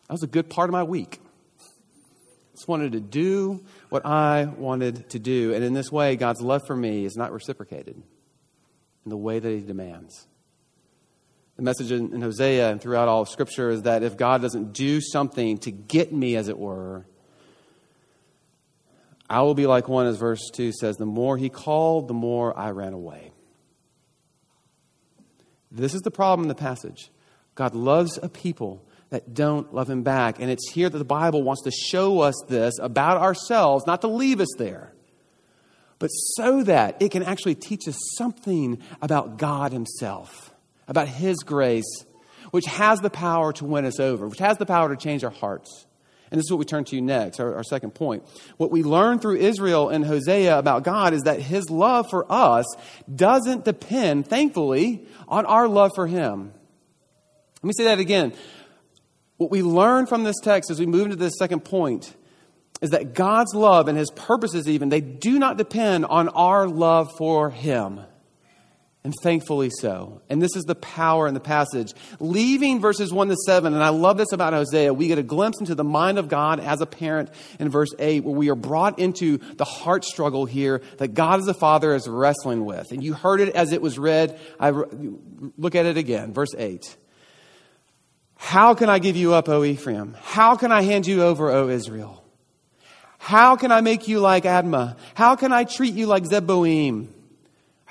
That 0.08 0.14
was 0.14 0.24
a 0.24 0.28
good 0.28 0.50
part 0.50 0.68
of 0.68 0.72
my 0.72 0.82
week. 0.82 1.22
Just 2.56 2.68
wanted 2.68 2.94
to 2.94 3.02
do 3.02 3.64
what 3.90 4.04
I 4.04 4.46
wanted 4.46 5.12
to 5.12 5.20
do. 5.20 5.54
And 5.54 5.64
in 5.64 5.74
this 5.74 5.92
way, 5.92 6.16
God's 6.16 6.42
love 6.42 6.64
for 6.66 6.76
me 6.76 7.06
is 7.06 7.16
not 7.16 7.32
reciprocated 7.32 8.02
in 9.06 9.10
the 9.12 9.16
way 9.16 9.38
that 9.38 9.48
He 9.48 9.60
demands. 9.60 10.26
The 11.60 11.66
message 11.66 11.92
in, 11.92 12.22
Hosea 12.22 12.72
and 12.72 12.80
throughout 12.80 13.10
all 13.10 13.24
of 13.24 13.28
Scripture 13.28 13.70
is 13.70 13.82
that 13.82 14.02
if 14.02 14.16
God 14.16 14.42
doesn't 14.42 14.72
do 14.72 15.02
something 15.02 15.58
to 15.58 15.72
get 15.72 16.14
me, 16.14 16.38
as 16.38 16.48
it 16.48 16.58
were, 16.58 17.06
I 19.30 19.42
will 19.42 19.56
be 19.56 19.68
like 19.68 19.90
one, 19.90 20.08
as 20.08 20.16
verse 20.16 20.40
2 20.54 20.72
says, 20.72 20.96
the 20.96 21.06
more 21.06 21.36
he 21.36 21.50
called, 21.50 22.08
the 22.08 22.14
more 22.14 22.58
I 22.58 22.72
ran 22.72 22.94
away. 22.94 23.34
This 25.70 25.94
is 25.94 26.00
the 26.00 26.12
problem 26.12 26.46
in 26.46 26.48
the 26.48 26.56
passage. 26.56 27.12
God 27.56 27.76
loves 27.76 28.18
a 28.24 28.30
people 28.30 28.82
that 29.10 29.34
don't 29.34 29.74
love 29.74 29.90
him 29.90 30.02
back. 30.02 30.40
And 30.40 30.50
it's 30.50 30.72
here 30.72 30.90
that 30.90 30.98
the 30.98 31.04
Bible 31.04 31.44
wants 31.44 31.64
to 31.64 31.72
show 31.72 32.22
us 32.22 32.42
this 32.48 32.80
about 32.80 33.18
ourselves, 33.18 33.86
not 33.86 34.00
to 34.00 34.08
leave 34.08 34.40
us 34.40 34.54
there, 34.58 34.94
but 36.00 36.08
so 36.08 36.64
that 36.64 37.02
it 37.02 37.12
can 37.12 37.24
actually 37.24 37.56
teach 37.56 37.86
us 37.86 37.98
something 38.16 38.82
about 39.02 39.38
God 39.38 39.74
himself 39.74 40.49
about 40.90 41.08
His 41.08 41.38
grace, 41.38 42.04
which 42.52 42.66
has 42.66 43.00
the 43.00 43.10
power 43.10 43.54
to 43.54 43.66
win 43.66 43.86
us 43.86 44.00
over, 44.00 44.28
which 44.28 44.40
has 44.40 44.58
the 44.58 44.66
power 44.66 44.90
to 44.90 44.98
change 44.98 45.24
our 45.24 45.32
hearts. 45.32 45.86
And 46.32 46.38
this 46.38 46.46
is 46.46 46.52
what 46.52 46.60
we 46.60 46.66
turn 46.66 46.84
to 46.86 46.96
you 46.96 47.02
next, 47.02 47.40
our, 47.40 47.56
our, 47.56 47.64
second 47.64 47.96
point. 47.96 48.24
What 48.58 48.70
we 48.70 48.84
learn 48.84 49.18
through 49.18 49.38
Israel 49.38 49.90
and 49.90 50.06
Hosea 50.06 50.60
about 50.60 50.84
God 50.84 51.14
is 51.14 51.24
that 51.24 51.40
his 51.40 51.72
love 51.72 52.08
for 52.10 52.32
us 52.32 52.66
doesn't 53.14 53.66
depend, 53.66 54.28
thankfully, 54.28 55.08
on 55.28 55.48
our 55.48 55.68
love 55.68 55.92
for 55.96 56.06
him. 56.06 56.54
Let 57.64 57.68
me 57.68 57.74
say 57.76 57.86
that 57.86 58.00
again. 58.00 58.34
What 59.38 59.50
we 59.50 59.64
learn 59.64 60.06
from 60.06 60.24
this 60.24 60.36
text 60.44 60.70
as 60.70 60.80
we 60.80 60.86
move 60.86 61.06
into 61.06 61.16
this 61.16 61.38
second 61.40 61.62
point 61.62 62.14
is 62.82 62.92
that 62.92 63.14
God's 63.14 63.56
love 63.56 63.88
and 63.88 63.98
his 63.98 64.12
purposes, 64.12 64.70
even, 64.70 64.90
they 64.90 65.02
do 65.02 65.40
not 65.40 65.58
depend 65.58 66.06
on 66.06 66.30
our 66.30 66.68
love 66.68 67.10
for 67.18 67.50
him. 67.50 68.02
And 69.02 69.14
thankfully 69.24 69.70
so. 69.80 70.22
And 70.30 70.42
this 70.42 70.58
is 70.58 70.66
the 70.66 70.76
power 70.76 71.26
in 71.26 71.34
the 71.34 71.40
passage. 71.40 71.94
Leaving 72.20 72.82
verses 72.82 73.14
1 73.14 73.30
to 73.30 73.36
7, 73.46 73.74
and 73.74 73.82
I 73.82 73.90
love 73.90 74.18
this 74.18 74.34
about 74.34 74.52
Hosea, 74.52 74.94
we 74.94 75.08
get 75.08 75.18
a 75.18 75.24
glimpse 75.24 75.62
into 75.62 75.74
the 75.74 75.86
mind 75.86 76.20
of 76.20 76.28
God 76.28 76.60
as 76.60 76.82
a 76.82 76.86
parent 76.86 77.30
in 77.60 77.70
verse 77.70 77.92
8, 77.98 78.26
where 78.26 78.36
we 78.36 78.50
are 78.50 78.56
brought 78.56 79.00
into 79.00 79.38
the 79.56 79.64
heart 79.64 80.04
struggle 80.04 80.46
here 80.46 80.82
that 80.98 81.14
God 81.14 81.40
as 81.40 81.48
a 81.48 81.54
father 81.54 81.96
is 81.96 82.10
wrestling 82.10 82.66
with. 82.66 82.92
And 82.92 83.02
you 83.02 83.14
heard 83.14 83.40
it 83.40 83.56
as 83.56 83.72
it 83.72 83.82
was 83.82 83.98
read. 83.98 84.38
I 84.60 84.72
look 84.72 85.76
at 85.76 85.86
it 85.86 85.96
again. 85.96 86.34
Verse 86.34 86.54
8. 86.58 86.98
How 88.36 88.74
can 88.74 88.90
I 88.90 89.00
give 89.00 89.16
you 89.16 89.34
up, 89.34 89.48
O 89.48 89.64
Ephraim? 89.64 90.18
How 90.22 90.58
can 90.58 90.74
I 90.74 90.82
hand 90.82 91.08
you 91.08 91.24
over, 91.24 91.50
O 91.50 91.70
Israel? 91.70 92.22
How 93.18 93.56
can 93.56 93.72
I 93.72 93.80
make 93.80 94.10
you 94.10 94.20
like 94.20 94.44
Admah? 94.44 94.98
How 95.14 95.38
can 95.38 95.54
I 95.54 95.64
treat 95.64 95.94
you 95.94 96.06
like 96.06 96.24
Zeboim? 96.24 97.08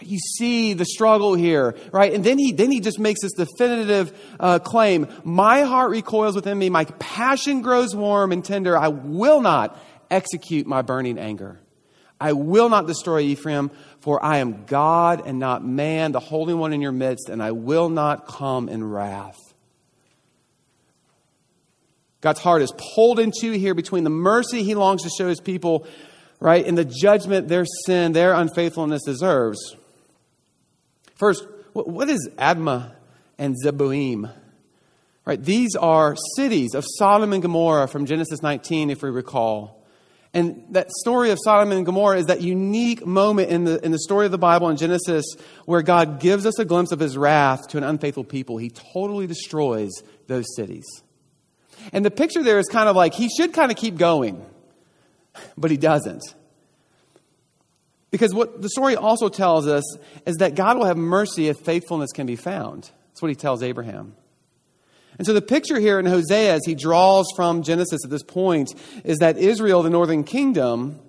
You 0.01 0.19
see 0.19 0.75
the 0.75 0.85
struggle 0.85 1.35
here, 1.35 1.75
right? 1.93 2.13
And 2.13 2.23
then 2.23 2.39
he, 2.39 2.53
then 2.53 2.71
he 2.71 2.81
just 2.81 2.99
makes 2.99 3.23
this 3.23 3.33
definitive 3.33 4.17
uh, 4.39 4.61
claim. 4.61 5.09
My 5.25 5.63
heart 5.63 5.91
recoils 5.91 6.37
within 6.37 6.57
me. 6.57 6.71
My 6.71 6.85
passion 6.85 7.63
grows 7.63 7.97
warm 7.97 8.31
and 8.31 8.45
tender. 8.45 8.79
I 8.79 8.89
will 8.89 9.41
not 9.41 9.77
execute 10.11 10.67
my 10.67 10.83
burning 10.83 11.19
anger. 11.19 11.59
I 12.21 12.33
will 12.33 12.69
not 12.69 12.87
destroy 12.87 13.21
Ephraim, 13.21 13.71
for 14.01 14.25
I 14.25 14.39
am 14.39 14.65
God 14.65 15.23
and 15.27 15.39
not 15.39 15.65
man, 15.65 16.13
the 16.13 16.21
Holy 16.21 16.55
One 16.55 16.73
in 16.73 16.81
your 16.81 16.93
midst, 16.93 17.29
and 17.29 17.43
I 17.43 17.53
will 17.53 17.89
not 17.89 18.27
come 18.27 18.69
in 18.69 18.83
wrath. 18.85 19.39
God's 22.21 22.41
heart 22.41 22.63
is 22.63 22.73
pulled 22.95 23.21
into 23.21 23.53
here 23.53 23.75
between 23.75 24.03
the 24.03 24.11
mercy 24.11 24.65
he 24.65 24.75
longs 24.75 25.03
to 25.05 25.11
show 25.11 25.29
his 25.29 25.41
people, 25.41 25.87
right, 26.41 26.67
and 26.67 26.77
the 26.77 26.85
judgment 26.85 27.47
their 27.47 27.65
sin, 27.87 28.13
their 28.13 28.33
unfaithfulness 28.33 29.05
deserves. 29.05 29.77
First, 31.19 31.47
what 31.73 32.09
is 32.09 32.29
Admah 32.39 32.93
and 33.39 33.57
Zeboim? 33.63 34.33
Right, 35.25 35.43
these 35.43 35.77
are 35.77 36.17
cities 36.37 36.75
of 36.75 36.87
Sodom 36.97 37.33
and 37.35 37.43
Gomorrah 37.43 37.89
from 37.89 38.07
Genesis 38.07 38.41
19, 38.41 38.89
if 38.89 39.03
we 39.03 39.11
recall. 39.11 39.85
And 40.33 40.65
that 40.71 40.91
story 40.91 41.31
of 41.31 41.39
Sodom 41.43 41.73
and 41.73 41.85
Gomorrah 41.85 42.19
is 42.19 42.27
that 42.27 42.41
unique 42.41 43.05
moment 43.05 43.51
in 43.51 43.65
the, 43.65 43.85
in 43.85 43.93
the 43.93 43.99
story 43.99 44.27
of 44.27 44.33
the 44.33 44.39
Bible 44.39 44.69
in 44.69 44.77
Genesis 44.77 45.25
where 45.67 45.83
God 45.83 46.21
gives 46.21 46.47
us 46.47 46.59
a 46.59 46.65
glimpse 46.65 46.93
of 46.93 47.01
his 47.01 47.17
wrath 47.17 47.69
to 47.69 47.79
an 47.79 47.85
unfaithful 47.85 48.25
people. 48.25 48.57
He 48.57 48.71
totally 48.71 49.27
destroys 49.27 49.91
those 50.29 50.47
cities. 50.55 50.87
And 51.93 52.05
the 52.05 52.11
picture 52.11 52.43
there 52.43 52.59
is 52.59 52.69
kind 52.69 52.89
of 52.89 52.97
like 52.97 53.13
he 53.13 53.29
should 53.29 53.53
kind 53.53 53.71
of 53.71 53.77
keep 53.77 53.97
going, 53.97 54.45
but 55.57 55.71
he 55.71 55.77
doesn't. 55.77 56.23
Because 58.11 58.35
what 58.35 58.63
the 58.63 58.71
story 58.71 58.97
also 58.97 59.29
tells 59.29 59.67
us 59.67 59.85
is 60.25 60.37
that 60.37 60.55
God 60.55 60.79
will 60.79 60.87
have 60.87 60.97
mercy 60.97 61.49
if 61.49 61.59
faithfulness 61.59 62.11
can 62.13 62.27
be 62.27 62.37
found. 62.37 62.91
That's 63.09 63.21
what 63.21 63.29
he 63.29 63.35
tells 63.35 63.63
Abraham. 63.63 64.15
And 65.19 65.27
so 65.27 65.33
the 65.33 65.43
picture 65.43 65.81
here 65.81 65.99
in 65.99 66.07
Hosea, 66.07 66.55
as 66.55 66.61
he 66.65 66.75
draws 66.75 67.27
from 67.35 67.63
Genesis 67.63 68.05
at 68.05 68.11
this 68.11 68.23
point, 68.23 68.73
is 69.05 69.19
that 69.19 69.37
Israel, 69.37 69.83
the 69.83 69.91
northern 69.91 70.25
kingdom, 70.25 71.01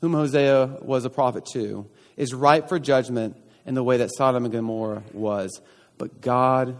whom 0.00 0.14
Hosea 0.14 0.78
was 0.82 1.04
a 1.04 1.10
prophet 1.10 1.46
to, 1.52 1.88
is 2.16 2.34
ripe 2.34 2.68
for 2.68 2.78
judgment 2.78 3.36
in 3.64 3.74
the 3.74 3.84
way 3.84 3.98
that 3.98 4.10
Sodom 4.16 4.44
and 4.44 4.52
Gomorrah 4.52 5.04
was. 5.12 5.60
But 5.96 6.20
God 6.20 6.76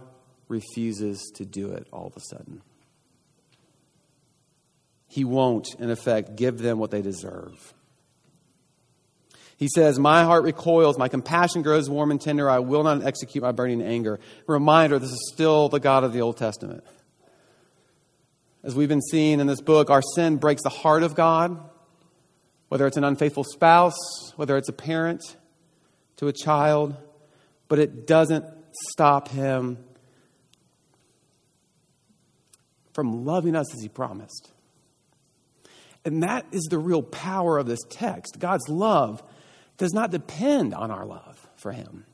refuses 0.49 1.31
to 1.35 1.45
do 1.45 1.71
it 1.71 1.87
all 1.93 2.07
of 2.07 2.17
a 2.17 2.19
sudden. 2.19 2.61
He 5.07 5.23
won't, 5.23 5.67
in 5.79 5.89
effect, 5.89 6.35
give 6.35 6.57
them 6.57 6.79
what 6.79 6.91
they 6.91 7.01
deserve. 7.01 7.73
He 9.57 9.67
says, 9.73 9.99
My 9.99 10.23
heart 10.23 10.43
recoils, 10.43 10.97
my 10.97 11.07
compassion 11.07 11.61
grows 11.61 11.89
warm 11.89 12.11
and 12.11 12.19
tender. 12.19 12.49
I 12.49 12.59
will 12.59 12.83
not 12.83 13.03
execute 13.03 13.43
my 13.43 13.51
burning 13.51 13.81
anger. 13.81 14.19
Reminder 14.47 14.99
this 14.99 15.11
is 15.11 15.31
still 15.33 15.69
the 15.69 15.79
God 15.79 16.03
of 16.03 16.13
the 16.13 16.21
Old 16.21 16.37
Testament. 16.37 16.83
As 18.63 18.75
we've 18.75 18.89
been 18.89 19.01
seeing 19.01 19.39
in 19.39 19.47
this 19.47 19.61
book, 19.61 19.89
our 19.89 20.01
sin 20.15 20.37
breaks 20.37 20.63
the 20.63 20.69
heart 20.69 21.03
of 21.03 21.15
God, 21.15 21.59
whether 22.69 22.87
it's 22.87 22.97
an 22.97 23.03
unfaithful 23.03 23.43
spouse, 23.43 23.97
whether 24.35 24.57
it's 24.57 24.69
a 24.69 24.73
parent 24.73 25.21
to 26.17 26.27
a 26.27 26.33
child, 26.33 26.95
but 27.67 27.79
it 27.79 28.07
doesn't 28.07 28.45
stop 28.91 29.27
him 29.27 29.77
from 32.93 33.25
loving 33.25 33.55
us 33.55 33.73
as 33.75 33.81
he 33.81 33.89
promised. 33.89 34.51
And 36.05 36.23
that 36.23 36.45
is 36.51 36.63
the 36.69 36.77
real 36.77 37.01
power 37.01 37.57
of 37.57 37.65
this 37.65 37.79
text. 37.89 38.39
God's 38.39 38.67
love 38.69 39.23
does 39.77 39.93
not 39.93 40.11
depend 40.11 40.73
on 40.73 40.91
our 40.91 41.05
love 41.05 41.47
for 41.55 41.71
Him. 41.71 42.05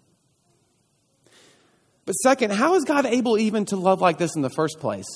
But 2.06 2.13
second, 2.13 2.51
how 2.51 2.75
is 2.75 2.86
God 2.86 3.06
able 3.06 3.38
even 3.38 3.66
to 3.66 3.75
love 3.75 4.01
like 4.01 4.18
this 4.18 4.36
in 4.36 4.42
the 4.42 4.50
first 4.50 4.80
place? 4.80 5.08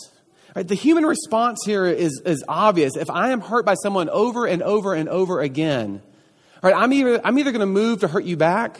Right, 0.55 0.67
the 0.67 0.75
human 0.75 1.05
response 1.05 1.59
here 1.65 1.87
is, 1.87 2.21
is 2.23 2.43
obvious. 2.47 2.95
If 2.95 3.09
I 3.09 3.31
am 3.31 3.41
hurt 3.41 3.65
by 3.65 3.73
someone 3.73 4.09
over 4.09 4.45
and 4.45 4.61
over 4.61 4.93
and 4.93 5.09
over 5.09 5.41
again, 5.41 6.03
right, 6.61 6.75
I'm 6.75 6.93
either, 6.93 7.19
I'm 7.25 7.39
either 7.39 7.51
going 7.51 7.61
to 7.61 7.65
move 7.65 8.01
to 8.01 8.07
hurt 8.07 8.25
you 8.25 8.37
back 8.37 8.79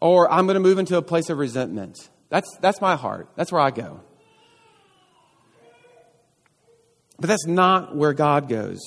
or 0.00 0.30
I'm 0.30 0.46
going 0.46 0.54
to 0.54 0.60
move 0.60 0.78
into 0.78 0.96
a 0.96 1.02
place 1.02 1.28
of 1.28 1.38
resentment. 1.38 1.98
That's, 2.28 2.56
that's 2.60 2.80
my 2.80 2.94
heart. 2.94 3.28
That's 3.34 3.50
where 3.50 3.60
I 3.60 3.72
go. 3.72 4.00
But 7.18 7.26
that's 7.26 7.46
not 7.46 7.96
where 7.96 8.12
God 8.12 8.48
goes. 8.48 8.78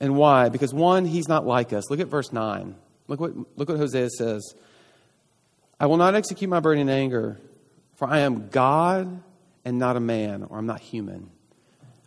And 0.00 0.16
why? 0.16 0.48
Because 0.48 0.72
one, 0.72 1.04
he's 1.04 1.28
not 1.28 1.46
like 1.46 1.72
us. 1.72 1.90
Look 1.90 2.00
at 2.00 2.08
verse 2.08 2.32
9. 2.32 2.74
Look 3.08 3.20
what, 3.20 3.36
look 3.56 3.68
what 3.68 3.78
Hosea 3.78 4.10
says. 4.10 4.54
I 5.80 5.86
will 5.86 5.96
not 5.96 6.14
execute 6.14 6.50
my 6.50 6.60
burden 6.60 6.82
in 6.82 6.88
anger, 6.88 7.38
for 7.96 8.08
I 8.08 8.20
am 8.20 8.48
God 8.48 9.22
and 9.64 9.78
not 9.78 9.96
a 9.96 10.00
man, 10.00 10.44
or 10.44 10.58
I'm 10.58 10.66
not 10.66 10.80
human. 10.80 11.30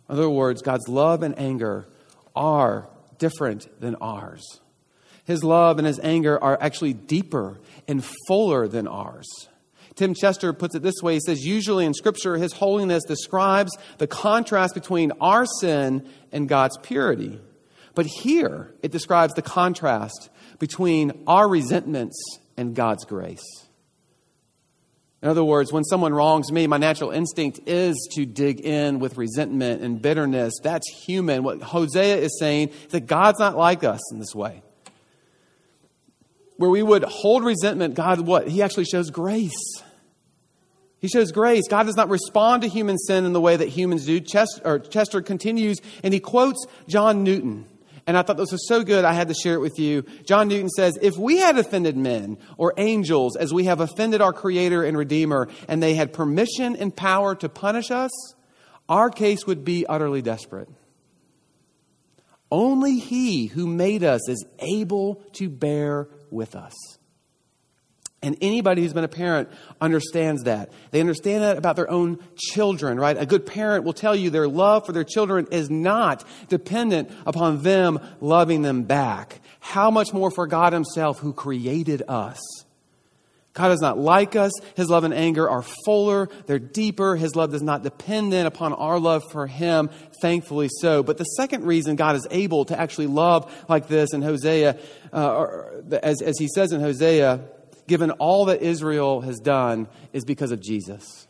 In 0.08 0.18
other 0.18 0.28
words, 0.28 0.62
God's 0.62 0.88
love 0.88 1.22
and 1.22 1.38
anger 1.38 1.86
are 2.34 2.88
different 3.18 3.68
than 3.80 3.94
ours. 3.96 4.60
His 5.24 5.44
love 5.44 5.78
and 5.78 5.86
his 5.86 6.00
anger 6.00 6.42
are 6.42 6.58
actually 6.60 6.92
deeper 6.92 7.60
and 7.86 8.04
fuller 8.26 8.66
than 8.66 8.88
ours. 8.88 9.26
Tim 9.94 10.14
Chester 10.14 10.52
puts 10.52 10.74
it 10.74 10.82
this 10.82 11.02
way 11.02 11.14
he 11.14 11.20
says, 11.20 11.44
Usually 11.44 11.84
in 11.84 11.94
Scripture, 11.94 12.36
his 12.36 12.52
holiness 12.52 13.04
describes 13.04 13.70
the 13.98 14.06
contrast 14.06 14.74
between 14.74 15.12
our 15.20 15.44
sin 15.60 16.08
and 16.32 16.48
God's 16.48 16.78
purity. 16.78 17.38
But 17.94 18.06
here, 18.06 18.72
it 18.82 18.90
describes 18.90 19.34
the 19.34 19.42
contrast 19.42 20.30
between 20.58 21.24
our 21.26 21.48
resentments 21.48 22.16
and 22.56 22.74
God's 22.74 23.04
grace. 23.04 23.44
In 25.22 25.28
other 25.28 25.44
words, 25.44 25.72
when 25.72 25.84
someone 25.84 26.12
wrongs 26.12 26.50
me, 26.50 26.66
my 26.66 26.78
natural 26.78 27.10
instinct 27.12 27.60
is 27.66 28.08
to 28.14 28.26
dig 28.26 28.60
in 28.60 28.98
with 28.98 29.16
resentment 29.16 29.82
and 29.82 30.02
bitterness. 30.02 30.54
That's 30.62 30.88
human. 31.04 31.44
What 31.44 31.62
Hosea 31.62 32.16
is 32.16 32.36
saying 32.40 32.70
is 32.70 32.88
that 32.88 33.06
God's 33.06 33.38
not 33.38 33.56
like 33.56 33.84
us 33.84 34.00
in 34.12 34.18
this 34.18 34.34
way. 34.34 34.62
Where 36.56 36.70
we 36.70 36.82
would 36.82 37.04
hold 37.04 37.44
resentment, 37.44 37.94
God, 37.94 38.20
what? 38.20 38.48
He 38.48 38.62
actually 38.62 38.84
shows 38.84 39.10
grace. 39.10 39.82
He 40.98 41.08
shows 41.08 41.30
grace. 41.30 41.68
God 41.68 41.84
does 41.86 41.96
not 41.96 42.08
respond 42.08 42.62
to 42.62 42.68
human 42.68 42.98
sin 42.98 43.24
in 43.24 43.32
the 43.32 43.40
way 43.40 43.56
that 43.56 43.68
humans 43.68 44.06
do. 44.06 44.18
Chester, 44.18 44.80
Chester 44.80 45.22
continues 45.22 45.78
and 46.02 46.12
he 46.12 46.20
quotes 46.20 46.64
John 46.88 47.22
Newton. 47.22 47.66
And 48.06 48.18
I 48.18 48.22
thought 48.22 48.36
this 48.36 48.50
was 48.50 48.66
so 48.66 48.82
good, 48.82 49.04
I 49.04 49.12
had 49.12 49.28
to 49.28 49.34
share 49.34 49.54
it 49.54 49.60
with 49.60 49.78
you. 49.78 50.02
John 50.24 50.48
Newton 50.48 50.68
says, 50.68 50.98
If 51.00 51.16
we 51.16 51.38
had 51.38 51.56
offended 51.56 51.96
men 51.96 52.38
or 52.56 52.74
angels 52.76 53.36
as 53.36 53.52
we 53.52 53.64
have 53.64 53.80
offended 53.80 54.20
our 54.20 54.32
Creator 54.32 54.82
and 54.82 54.96
Redeemer, 54.96 55.48
and 55.68 55.82
they 55.82 55.94
had 55.94 56.12
permission 56.12 56.74
and 56.74 56.94
power 56.94 57.34
to 57.36 57.48
punish 57.48 57.90
us, 57.90 58.10
our 58.88 59.08
case 59.08 59.46
would 59.46 59.64
be 59.64 59.86
utterly 59.86 60.20
desperate. 60.20 60.68
Only 62.50 62.98
He 62.98 63.46
who 63.46 63.66
made 63.66 64.02
us 64.02 64.28
is 64.28 64.44
able 64.58 65.22
to 65.34 65.48
bear 65.48 66.08
with 66.30 66.56
us. 66.56 66.74
And 68.24 68.36
anybody 68.40 68.82
who's 68.82 68.92
been 68.92 69.02
a 69.02 69.08
parent 69.08 69.48
understands 69.80 70.44
that. 70.44 70.70
They 70.92 71.00
understand 71.00 71.42
that 71.42 71.58
about 71.58 71.74
their 71.74 71.90
own 71.90 72.20
children, 72.36 73.00
right? 73.00 73.16
A 73.18 73.26
good 73.26 73.46
parent 73.46 73.84
will 73.84 73.92
tell 73.92 74.14
you 74.14 74.30
their 74.30 74.46
love 74.46 74.86
for 74.86 74.92
their 74.92 75.02
children 75.02 75.48
is 75.50 75.70
not 75.70 76.24
dependent 76.48 77.10
upon 77.26 77.62
them 77.62 77.98
loving 78.20 78.62
them 78.62 78.84
back. 78.84 79.40
How 79.58 79.90
much 79.90 80.12
more 80.12 80.30
for 80.30 80.46
God 80.46 80.72
Himself 80.72 81.18
who 81.18 81.32
created 81.32 82.02
us? 82.06 82.38
God 83.54 83.72
is 83.72 83.80
not 83.80 83.98
like 83.98 84.34
us. 84.34 84.52
His 84.76 84.88
love 84.88 85.04
and 85.04 85.12
anger 85.12 85.48
are 85.50 85.62
fuller, 85.84 86.28
they're 86.46 86.58
deeper. 86.58 87.16
His 87.16 87.36
love 87.36 87.54
is 87.54 87.60
not 87.60 87.82
dependent 87.82 88.46
upon 88.46 88.72
our 88.72 88.98
love 88.98 89.22
for 89.30 89.46
Him, 89.46 89.90
thankfully 90.22 90.68
so. 90.80 91.02
But 91.02 91.18
the 91.18 91.24
second 91.24 91.64
reason 91.64 91.96
God 91.96 92.16
is 92.16 92.26
able 92.30 92.64
to 92.66 92.80
actually 92.80 93.08
love 93.08 93.52
like 93.68 93.88
this 93.88 94.14
in 94.14 94.22
Hosea, 94.22 94.78
uh, 95.12 95.46
as, 96.02 96.22
as 96.22 96.38
He 96.38 96.48
says 96.48 96.72
in 96.72 96.80
Hosea, 96.80 97.40
given 97.86 98.10
all 98.12 98.46
that 98.46 98.62
Israel 98.62 99.20
has 99.22 99.38
done, 99.40 99.88
is 100.12 100.24
because 100.24 100.52
of 100.52 100.60
Jesus. 100.60 101.26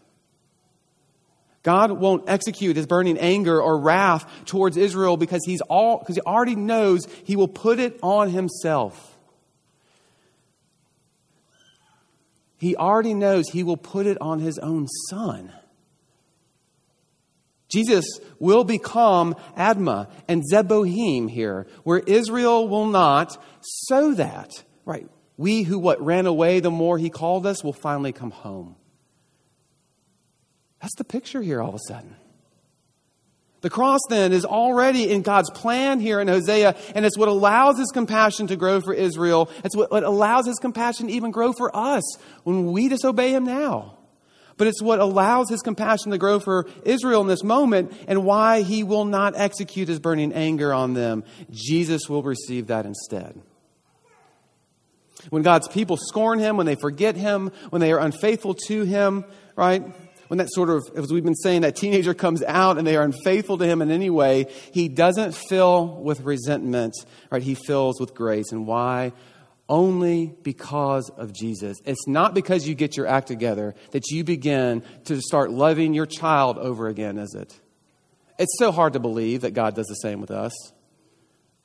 God 1.62 1.92
won't 1.92 2.28
execute 2.28 2.76
his 2.76 2.86
burning 2.86 3.18
anger 3.18 3.60
or 3.60 3.78
wrath 3.78 4.28
towards 4.46 4.76
Israel 4.76 5.16
because 5.16 5.42
he's 5.46 5.60
all 5.62 5.98
because 5.98 6.16
he 6.16 6.22
already 6.22 6.56
knows 6.56 7.06
he 7.24 7.36
will 7.36 7.48
put 7.48 7.78
it 7.78 7.98
on 8.02 8.30
himself. 8.30 9.16
He 12.58 12.76
already 12.76 13.14
knows 13.14 13.48
he 13.48 13.62
will 13.62 13.76
put 13.76 14.06
it 14.06 14.18
on 14.20 14.38
his 14.38 14.58
own 14.58 14.86
son. 15.08 15.52
Jesus 17.68 18.04
will 18.38 18.64
become 18.64 19.34
Admah 19.56 20.10
and 20.28 20.42
Zeboim 20.52 21.30
here, 21.30 21.66
where 21.84 22.00
Israel 22.00 22.68
will 22.68 22.86
not, 22.86 23.42
so 23.62 24.14
that, 24.14 24.62
right, 24.84 25.08
we 25.37 25.62
who 25.62 25.79
what 25.79 26.01
ran 26.01 26.27
away 26.27 26.61
the 26.61 26.71
more 26.71 26.99
he 26.99 27.11
called 27.11 27.47
us 27.47 27.64
will 27.64 27.73
finally 27.73 28.12
come 28.12 28.31
home. 28.31 28.77
That's 30.81 30.95
the 30.97 31.05
picture 31.05 31.42
here 31.42 31.62
all 31.62 31.71
of 31.71 31.75
a 31.77 31.88
sudden. 31.88 32.16
The 33.62 33.71
cross 33.71 34.01
then 34.11 34.33
is 34.33 34.45
already 34.45 35.09
in 35.09 35.23
God's 35.23 35.49
plan 35.51 36.01
here 36.01 36.21
in 36.21 36.27
Hosea, 36.27 36.75
and 36.97 37.07
it's 37.07 37.16
what 37.16 37.29
allows 37.29 37.79
his 37.79 37.92
compassion 37.92 38.49
to 38.49 38.57
grow 38.57 38.81
for 38.81 38.92
Israel. 38.92 39.49
It's 39.64 39.77
what, 39.77 39.92
what 39.92 40.03
allows 40.03 40.47
his 40.47 40.59
compassion 40.59 41.07
to 41.07 41.12
even 41.12 41.31
grow 41.31 41.53
for 41.53 41.75
us 41.75 42.03
when 42.42 42.73
we 42.73 42.88
disobey 42.88 43.33
him 43.33 43.45
now. 43.45 43.99
But 44.57 44.66
it's 44.66 44.83
what 44.83 44.99
allows 44.99 45.49
his 45.49 45.62
compassion 45.62 46.11
to 46.11 46.18
grow 46.18 46.40
for 46.40 46.66
Israel 46.85 47.21
in 47.21 47.29
this 47.29 47.45
moment 47.45 47.92
and 48.09 48.25
why 48.25 48.62
he 48.62 48.83
will 48.83 49.05
not 49.05 49.35
execute 49.37 49.88
his 49.88 50.01
burning 50.01 50.33
anger 50.33 50.75
on 50.75 50.95
them. 50.95 51.23
Jesus 51.51 52.09
will 52.09 52.23
receive 52.23 52.66
that 52.66 52.85
instead. 52.85 53.40
When 55.31 55.42
God's 55.42 55.68
people 55.68 55.96
scorn 55.96 56.38
him, 56.38 56.57
when 56.57 56.66
they 56.66 56.75
forget 56.75 57.16
him, 57.16 57.53
when 57.70 57.81
they 57.81 57.92
are 57.92 58.01
unfaithful 58.01 58.55
to 58.66 58.85
him, 58.85 59.25
right? 59.57 59.85
when 60.33 60.38
that 60.38 60.51
sort 60.51 60.70
of, 60.70 60.83
as 60.96 61.12
we've 61.12 61.22
been 61.22 61.35
saying, 61.35 61.61
that 61.61 61.77
teenager 61.77 62.14
comes 62.14 62.42
out 62.42 62.79
and 62.79 62.87
they 62.87 62.96
are 62.96 63.03
unfaithful 63.03 63.59
to 63.59 63.66
him 63.66 63.83
in 63.83 63.90
any 63.90 64.09
way, 64.09 64.46
he 64.72 64.88
doesn't 64.88 65.35
fill 65.35 65.87
with 65.87 66.22
resentment, 66.22 66.94
right? 67.31 67.42
He 67.42 67.55
fills 67.55 68.01
with 68.01 68.14
grace. 68.14 68.51
And 68.51 68.66
why? 68.66 69.12
Only 69.68 70.33
because 70.42 71.11
of 71.11 71.35
Jesus. 71.35 71.83
It's 71.85 72.09
not 72.09 72.33
because 72.33 72.66
you 72.66 72.75
get 72.75 72.96
your 72.96 73.07
act 73.07 73.29
together 73.29 73.75
that 73.90 74.09
you 74.09 74.25
begin 74.25 74.83
to 75.05 75.20
start 75.20 75.51
loving 75.51 75.92
your 75.92 76.07
child 76.07 76.57
over 76.57 76.88
again, 76.88 77.18
is 77.18 77.35
it? 77.35 77.55
It's 78.38 78.57
so 78.59 78.72
hard 78.72 78.94
to 78.94 79.01
believe 79.01 79.42
that 79.42 79.53
God 79.53 79.75
does 79.75 79.88
the 79.88 79.96
same 79.96 80.22
with 80.22 80.31
us. 80.31 80.55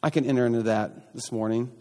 I 0.04 0.10
can 0.10 0.26
enter 0.26 0.46
into 0.46 0.64
that 0.64 1.16
this 1.16 1.32
morning. 1.32 1.72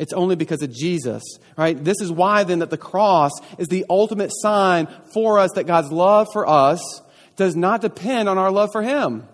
It's 0.00 0.14
only 0.14 0.34
because 0.34 0.62
of 0.62 0.72
Jesus, 0.72 1.22
right? 1.58 1.76
This 1.84 2.00
is 2.00 2.10
why 2.10 2.44
then 2.44 2.60
that 2.60 2.70
the 2.70 2.78
cross 2.78 3.32
is 3.58 3.68
the 3.68 3.84
ultimate 3.90 4.30
sign 4.32 4.88
for 5.12 5.38
us 5.38 5.50
that 5.56 5.66
God's 5.66 5.92
love 5.92 6.26
for 6.32 6.48
us 6.48 7.02
does 7.36 7.54
not 7.54 7.82
depend 7.82 8.26
on 8.26 8.38
our 8.38 8.50
love 8.50 8.70
for 8.72 8.80
Him. 8.80 9.28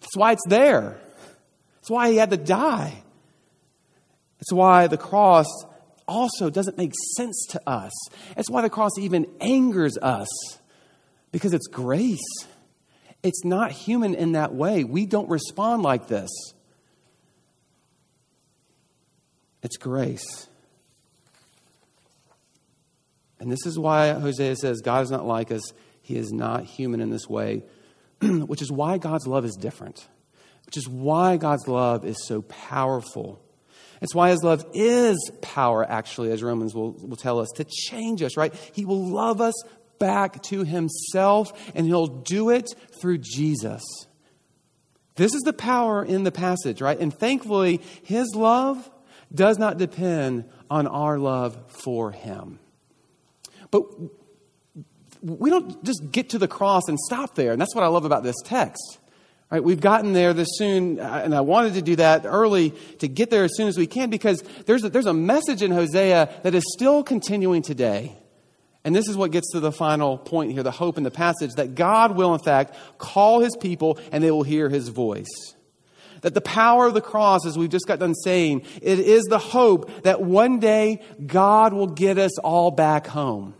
That's 0.00 0.16
why 0.16 0.30
it's 0.30 0.46
there. 0.46 0.96
That's 1.74 1.90
why 1.90 2.12
He 2.12 2.18
had 2.18 2.30
to 2.30 2.36
die. 2.36 3.02
It's 4.38 4.52
why 4.52 4.86
the 4.86 4.96
cross 4.96 5.48
also 6.06 6.50
doesn't 6.50 6.78
make 6.78 6.92
sense 7.16 7.44
to 7.50 7.68
us. 7.68 7.90
It's 8.36 8.48
why 8.48 8.62
the 8.62 8.70
cross 8.70 8.92
even 9.00 9.26
angers 9.40 9.98
us 9.98 10.28
because 11.32 11.52
it's 11.52 11.66
grace. 11.66 12.20
It's 13.24 13.44
not 13.44 13.72
human 13.72 14.14
in 14.14 14.32
that 14.32 14.54
way. 14.54 14.84
We 14.84 15.04
don't 15.04 15.28
respond 15.28 15.82
like 15.82 16.06
this. 16.06 16.30
It's 19.62 19.76
grace. 19.76 20.48
And 23.38 23.50
this 23.50 23.66
is 23.66 23.78
why 23.78 24.12
Hosea 24.12 24.56
says 24.56 24.80
God 24.80 25.02
is 25.02 25.10
not 25.10 25.26
like 25.26 25.50
us. 25.50 25.62
He 26.00 26.16
is 26.16 26.32
not 26.32 26.64
human 26.64 27.00
in 27.00 27.10
this 27.10 27.28
way, 27.28 27.64
which 28.22 28.62
is 28.62 28.70
why 28.70 28.98
God's 28.98 29.26
love 29.26 29.44
is 29.44 29.56
different, 29.56 30.06
which 30.66 30.76
is 30.76 30.88
why 30.88 31.36
God's 31.36 31.66
love 31.66 32.04
is 32.04 32.16
so 32.26 32.42
powerful. 32.42 33.40
It's 34.00 34.14
why 34.14 34.30
his 34.30 34.42
love 34.42 34.64
is 34.74 35.30
power, 35.40 35.88
actually, 35.88 36.32
as 36.32 36.42
Romans 36.42 36.74
will, 36.74 36.92
will 36.92 37.16
tell 37.16 37.38
us, 37.38 37.48
to 37.56 37.64
change 37.64 38.22
us, 38.22 38.36
right? 38.36 38.52
He 38.72 38.84
will 38.84 39.04
love 39.04 39.40
us 39.40 39.54
back 40.00 40.42
to 40.44 40.64
himself, 40.64 41.52
and 41.76 41.86
he'll 41.86 42.08
do 42.08 42.50
it 42.50 42.74
through 43.00 43.18
Jesus. 43.18 43.82
This 45.14 45.34
is 45.34 45.42
the 45.42 45.52
power 45.52 46.04
in 46.04 46.24
the 46.24 46.32
passage, 46.32 46.80
right? 46.80 46.98
And 46.98 47.12
thankfully, 47.12 47.80
his 48.02 48.34
love 48.34 48.90
does 49.34 49.58
not 49.58 49.78
depend 49.78 50.44
on 50.70 50.86
our 50.86 51.18
love 51.18 51.58
for 51.68 52.12
him. 52.12 52.58
But 53.70 53.84
we 55.22 55.50
don't 55.50 55.82
just 55.84 56.10
get 56.10 56.30
to 56.30 56.38
the 56.38 56.48
cross 56.48 56.82
and 56.88 56.98
stop 56.98 57.34
there. 57.34 57.52
And 57.52 57.60
that's 57.60 57.74
what 57.74 57.84
I 57.84 57.88
love 57.88 58.04
about 58.04 58.22
this 58.22 58.36
text. 58.44 58.98
Right, 59.50 59.62
we've 59.62 59.82
gotten 59.82 60.14
there 60.14 60.32
this 60.32 60.48
soon, 60.52 60.98
uh, 60.98 61.20
and 61.24 61.34
I 61.34 61.42
wanted 61.42 61.74
to 61.74 61.82
do 61.82 61.96
that 61.96 62.22
early 62.24 62.70
to 63.00 63.08
get 63.08 63.28
there 63.28 63.44
as 63.44 63.54
soon 63.54 63.68
as 63.68 63.76
we 63.76 63.86
can 63.86 64.08
because 64.08 64.42
there's 64.64 64.82
a, 64.82 64.88
there's 64.88 65.04
a 65.04 65.12
message 65.12 65.60
in 65.60 65.70
Hosea 65.70 66.40
that 66.42 66.54
is 66.54 66.64
still 66.72 67.02
continuing 67.02 67.60
today. 67.60 68.16
And 68.82 68.96
this 68.96 69.08
is 69.08 69.16
what 69.16 69.30
gets 69.30 69.52
to 69.52 69.60
the 69.60 69.70
final 69.70 70.16
point 70.16 70.52
here 70.52 70.62
the 70.62 70.70
hope 70.70 70.96
in 70.96 71.04
the 71.04 71.10
passage 71.10 71.52
that 71.56 71.74
God 71.74 72.16
will, 72.16 72.32
in 72.32 72.40
fact, 72.40 72.74
call 72.96 73.40
his 73.40 73.54
people 73.56 73.98
and 74.10 74.24
they 74.24 74.30
will 74.30 74.42
hear 74.42 74.70
his 74.70 74.88
voice. 74.88 75.54
That 76.22 76.34
the 76.34 76.40
power 76.40 76.86
of 76.86 76.94
the 76.94 77.00
cross, 77.00 77.44
as 77.46 77.58
we've 77.58 77.70
just 77.70 77.86
got 77.86 77.98
done 77.98 78.14
saying, 78.14 78.62
it 78.80 78.98
is 78.98 79.24
the 79.24 79.38
hope 79.38 80.02
that 80.02 80.22
one 80.22 80.58
day 80.58 81.00
God 81.24 81.72
will 81.72 81.88
get 81.88 82.18
us 82.18 82.38
all 82.38 82.70
back 82.70 83.06
home. 83.06 83.54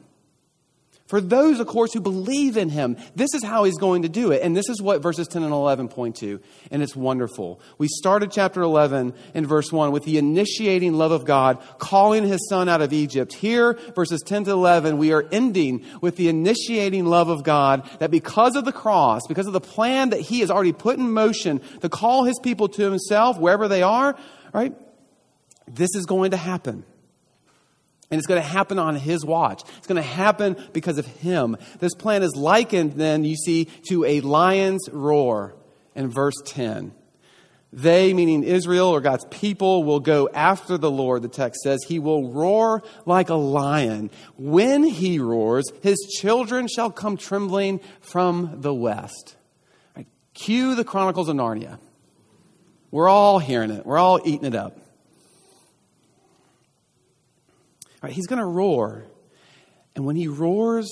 For 1.13 1.21
those, 1.21 1.61
of 1.61 1.67
course, 1.67 1.93
who 1.93 2.01
believe 2.01 2.57
in 2.57 2.71
him, 2.71 2.97
this 3.15 3.35
is 3.35 3.45
how 3.45 3.65
he's 3.65 3.77
going 3.77 4.01
to 4.01 4.09
do 4.09 4.33
it. 4.33 4.41
And 4.41 4.57
this 4.57 4.71
is 4.71 4.81
what 4.81 5.03
verses 5.03 5.29
10 5.29 5.43
and 5.43 5.53
11 5.53 5.89
point 5.89 6.17
to. 6.17 6.41
And 6.71 6.83
it's 6.83 6.97
wonderful. 6.97 7.61
We 7.77 7.87
started 7.89 8.33
chapter 8.33 8.63
11 8.63 9.13
in 9.35 9.47
verse 9.47 9.71
1 9.71 9.93
with 9.93 10.05
the 10.05 10.17
initiating 10.17 10.95
love 10.95 11.13
of 11.13 11.27
God, 11.27 11.63
calling 11.77 12.27
his 12.27 12.49
son 12.49 12.67
out 12.71 12.81
of 12.81 12.95
Egypt. 12.95 13.35
Here, 13.35 13.75
verses 13.95 14.23
10 14.25 14.45
to 14.45 14.53
11, 14.53 14.97
we 14.97 15.13
are 15.13 15.27
ending 15.31 15.85
with 16.01 16.17
the 16.17 16.31
initiating 16.31 17.05
love 17.05 17.29
of 17.29 17.43
God 17.43 17.87
that 17.99 18.11
because 18.11 18.57
of 18.57 18.65
the 18.65 18.73
cross, 18.73 19.21
because 19.29 19.47
of 19.47 19.53
the 19.53 19.61
plan 19.61 20.09
that 20.09 20.21
he 20.21 20.41
has 20.41 20.51
already 20.51 20.73
put 20.73 20.97
in 20.97 21.13
motion 21.13 21.61
to 21.83 21.91
call 21.91 22.25
his 22.25 22.39
people 22.43 22.71
to 22.71 22.85
himself 22.91 23.39
wherever 23.39 23.69
they 23.69 23.83
are, 23.83 24.17
right? 24.55 24.75
This 25.69 25.95
is 25.95 26.07
going 26.07 26.31
to 26.31 26.39
happen. 26.39 26.87
And 28.13 28.19
it's 28.19 28.27
going 28.27 28.43
to 28.43 28.47
happen 28.47 28.79
on 28.79 28.95
his 28.95 29.25
watch. 29.25 29.63
It's 29.79 29.87
going 29.87 29.97
to 29.97 30.03
happen 30.07 30.63
because 30.75 30.99
of 30.99 31.07
him. 31.07 31.57
This 31.79 31.95
plan 31.95 32.23
is 32.23 32.37
likened, 32.37 32.93
then, 32.93 33.25
you 33.25 33.37
see, 33.37 33.65
to 33.89 34.05
a 34.05 34.21
lion's 34.21 34.87
roar 34.93 35.55
in 35.95 36.11
verse 36.11 36.35
10. 36.45 36.93
They, 37.73 38.13
meaning 38.13 38.45
Israel 38.45 38.89
or 38.89 39.01
God's 39.01 39.25
people, 39.31 39.83
will 39.85 39.99
go 39.99 40.29
after 40.29 40.77
the 40.77 40.91
Lord, 40.91 41.23
the 41.23 41.29
text 41.29 41.63
says. 41.63 41.83
He 41.89 41.99
will 41.99 42.31
roar 42.31 42.83
like 43.07 43.31
a 43.31 43.35
lion. 43.35 44.11
When 44.37 44.85
he 44.85 45.19
roars, 45.19 45.65
his 45.83 45.99
children 46.21 46.69
shall 46.69 46.91
come 46.91 47.17
trembling 47.17 47.81
from 48.03 48.61
the 48.61 48.75
west. 48.75 49.37
Right. 49.97 50.07
Cue 50.35 50.75
the 50.75 50.85
Chronicles 50.85 51.31
of 51.31 51.37
Narnia. 51.37 51.79
We're 52.91 53.09
all 53.09 53.39
hearing 53.39 53.71
it, 53.71 53.87
we're 53.87 53.97
all 53.97 54.21
eating 54.23 54.45
it 54.45 54.55
up. 54.55 54.82
Right? 58.03 58.13
He's 58.13 58.27
going 58.27 58.41
to 58.41 58.47
roar. 58.47 59.05
And 59.95 60.05
when 60.05 60.17
he 60.17 60.27
roars, 60.27 60.89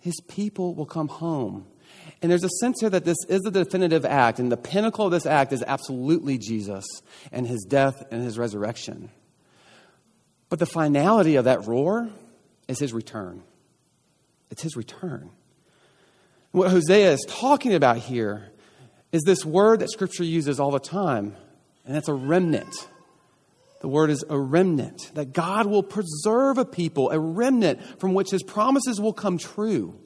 his 0.00 0.14
people 0.28 0.74
will 0.74 0.86
come 0.86 1.08
home. 1.08 1.66
And 2.20 2.30
there's 2.30 2.44
a 2.44 2.50
sense 2.60 2.80
here 2.80 2.90
that 2.90 3.04
this 3.04 3.16
is 3.28 3.40
the 3.42 3.50
definitive 3.50 4.04
act, 4.04 4.38
and 4.38 4.50
the 4.50 4.56
pinnacle 4.56 5.06
of 5.06 5.12
this 5.12 5.26
act 5.26 5.52
is 5.52 5.62
absolutely 5.66 6.38
Jesus 6.38 6.84
and 7.32 7.46
his 7.46 7.64
death 7.68 8.02
and 8.10 8.22
his 8.22 8.38
resurrection. 8.38 9.10
But 10.48 10.58
the 10.58 10.66
finality 10.66 11.36
of 11.36 11.44
that 11.46 11.66
roar 11.66 12.10
is 12.68 12.78
his 12.78 12.92
return. 12.92 13.42
It's 14.50 14.62
his 14.62 14.76
return. 14.76 15.30
What 16.50 16.70
Hosea 16.70 17.12
is 17.12 17.24
talking 17.28 17.74
about 17.74 17.98
here 17.98 18.50
is 19.10 19.22
this 19.22 19.44
word 19.44 19.80
that 19.80 19.90
Scripture 19.90 20.24
uses 20.24 20.60
all 20.60 20.70
the 20.70 20.78
time, 20.78 21.36
and 21.84 21.94
that's 21.94 22.08
a 22.08 22.14
remnant. 22.14 22.88
The 23.84 23.88
word 23.88 24.08
is 24.08 24.24
a 24.30 24.38
remnant, 24.38 25.10
that 25.12 25.34
God 25.34 25.66
will 25.66 25.82
preserve 25.82 26.56
a 26.56 26.64
people, 26.64 27.10
a 27.10 27.18
remnant 27.18 28.00
from 28.00 28.14
which 28.14 28.30
his 28.30 28.42
promises 28.42 28.98
will 28.98 29.12
come 29.12 29.36
true. 29.36 30.00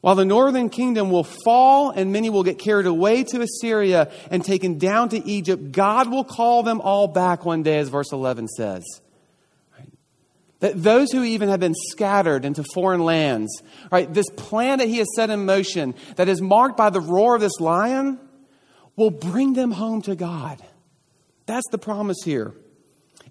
While 0.00 0.14
the 0.14 0.24
northern 0.24 0.68
kingdom 0.70 1.10
will 1.10 1.24
fall 1.24 1.90
and 1.90 2.12
many 2.12 2.30
will 2.30 2.44
get 2.44 2.60
carried 2.60 2.86
away 2.86 3.24
to 3.24 3.40
Assyria 3.40 4.12
and 4.30 4.44
taken 4.44 4.78
down 4.78 5.08
to 5.08 5.28
Egypt, 5.28 5.72
God 5.72 6.08
will 6.08 6.22
call 6.22 6.62
them 6.62 6.80
all 6.80 7.08
back 7.08 7.44
one 7.44 7.64
day, 7.64 7.78
as 7.78 7.88
verse 7.88 8.12
11 8.12 8.46
says. 8.46 8.84
That 10.60 10.80
those 10.80 11.10
who 11.10 11.24
even 11.24 11.48
have 11.48 11.58
been 11.58 11.74
scattered 11.74 12.44
into 12.44 12.62
foreign 12.74 13.00
lands, 13.00 13.60
right, 13.90 14.14
this 14.14 14.30
plan 14.36 14.78
that 14.78 14.86
he 14.86 14.98
has 14.98 15.08
set 15.16 15.30
in 15.30 15.46
motion 15.46 15.96
that 16.14 16.28
is 16.28 16.40
marked 16.40 16.76
by 16.76 16.90
the 16.90 17.00
roar 17.00 17.34
of 17.34 17.40
this 17.40 17.58
lion 17.58 18.20
will 18.94 19.10
bring 19.10 19.54
them 19.54 19.72
home 19.72 20.00
to 20.02 20.14
God. 20.14 20.62
That's 21.46 21.68
the 21.70 21.78
promise 21.78 22.18
here. 22.24 22.54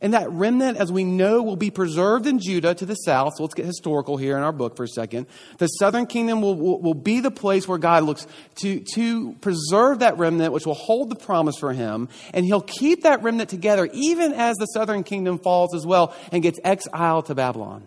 And 0.02 0.14
that 0.14 0.30
remnant, 0.30 0.78
as 0.78 0.92
we 0.92 1.06
know, 1.06 1.42
will 1.42 1.56
be 1.56 1.72
preserved 1.72 2.28
in 2.28 2.40
Judah 2.40 2.76
to 2.76 2.86
the 2.86 2.96
south. 2.96 3.34
So 3.38 3.44
let's 3.44 3.56
get 3.56 3.66
historical 3.66 4.18
here 4.18 4.36
in 4.36 4.44
our 4.44 4.52
book 4.52 4.76
for 4.76 4.84
a 4.84 4.88
second. 4.88 5.28
The 5.58 5.68
southern 5.68 6.06
kingdom 6.06 6.42
will, 6.42 6.56
will, 6.56 6.82
will, 6.82 6.94
be 6.94 7.22
the 7.22 7.32
place 7.32 7.68
where 7.68 7.78
God 7.78 8.04
looks 8.04 8.28
to, 8.56 8.82
to 8.96 9.34
preserve 9.40 10.00
that 10.00 10.18
remnant, 10.18 10.52
which 10.52 10.66
will 10.66 10.74
hold 10.74 11.10
the 11.10 11.16
promise 11.16 11.56
for 11.58 11.72
him. 11.72 12.10
And 12.34 12.46
he'll 12.46 12.62
keep 12.62 13.04
that 13.04 13.24
remnant 13.24 13.50
together 13.50 13.88
even 13.94 14.34
as 14.34 14.58
the 14.58 14.66
southern 14.68 15.04
kingdom 15.04 15.40
falls 15.40 15.74
as 15.74 15.86
well 15.86 16.14
and 16.32 16.44
gets 16.44 16.60
exiled 16.64 17.28
to 17.28 17.36
Babylon. 17.36 17.84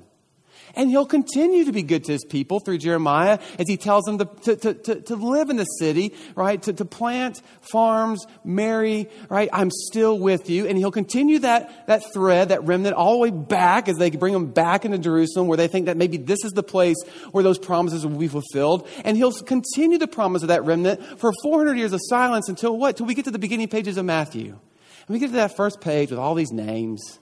And 0.74 0.90
he'll 0.90 1.06
continue 1.06 1.64
to 1.64 1.72
be 1.72 1.82
good 1.82 2.04
to 2.04 2.12
his 2.12 2.24
people 2.24 2.60
through 2.60 2.78
Jeremiah 2.78 3.38
as 3.58 3.68
he 3.68 3.76
tells 3.76 4.04
them 4.04 4.18
to, 4.18 4.56
to, 4.56 4.74
to, 4.74 5.00
to 5.00 5.16
live 5.16 5.50
in 5.50 5.56
the 5.56 5.64
city, 5.64 6.14
right? 6.34 6.60
To, 6.62 6.72
to 6.72 6.84
plant 6.84 7.42
farms, 7.60 8.24
marry, 8.44 9.08
right? 9.28 9.48
I'm 9.52 9.70
still 9.70 10.18
with 10.18 10.50
you. 10.50 10.66
And 10.66 10.78
he'll 10.78 10.90
continue 10.90 11.40
that, 11.40 11.86
that 11.86 12.02
thread, 12.12 12.50
that 12.50 12.64
remnant, 12.64 12.94
all 12.94 13.12
the 13.14 13.18
way 13.18 13.30
back 13.30 13.88
as 13.88 13.96
they 13.96 14.10
bring 14.10 14.32
them 14.32 14.46
back 14.46 14.84
into 14.84 14.98
Jerusalem 14.98 15.46
where 15.46 15.56
they 15.56 15.68
think 15.68 15.86
that 15.86 15.96
maybe 15.96 16.16
this 16.16 16.44
is 16.44 16.52
the 16.52 16.62
place 16.62 16.96
where 17.32 17.44
those 17.44 17.58
promises 17.58 18.06
will 18.06 18.18
be 18.18 18.28
fulfilled. 18.28 18.88
And 19.04 19.16
he'll 19.16 19.32
continue 19.32 19.98
the 19.98 20.08
promise 20.08 20.42
of 20.42 20.48
that 20.48 20.64
remnant 20.64 21.02
for 21.18 21.32
400 21.42 21.76
years 21.76 21.92
of 21.92 22.00
silence 22.04 22.48
until 22.48 22.76
what? 22.76 22.96
Till 22.96 23.06
we 23.06 23.14
get 23.14 23.24
to 23.24 23.30
the 23.30 23.38
beginning 23.38 23.68
pages 23.68 23.96
of 23.96 24.04
Matthew. 24.04 24.50
And 24.50 25.14
we 25.14 25.18
get 25.18 25.28
to 25.28 25.32
that 25.34 25.56
first 25.56 25.80
page 25.80 26.10
with 26.10 26.18
all 26.18 26.34
these 26.34 26.52
names 26.52 27.18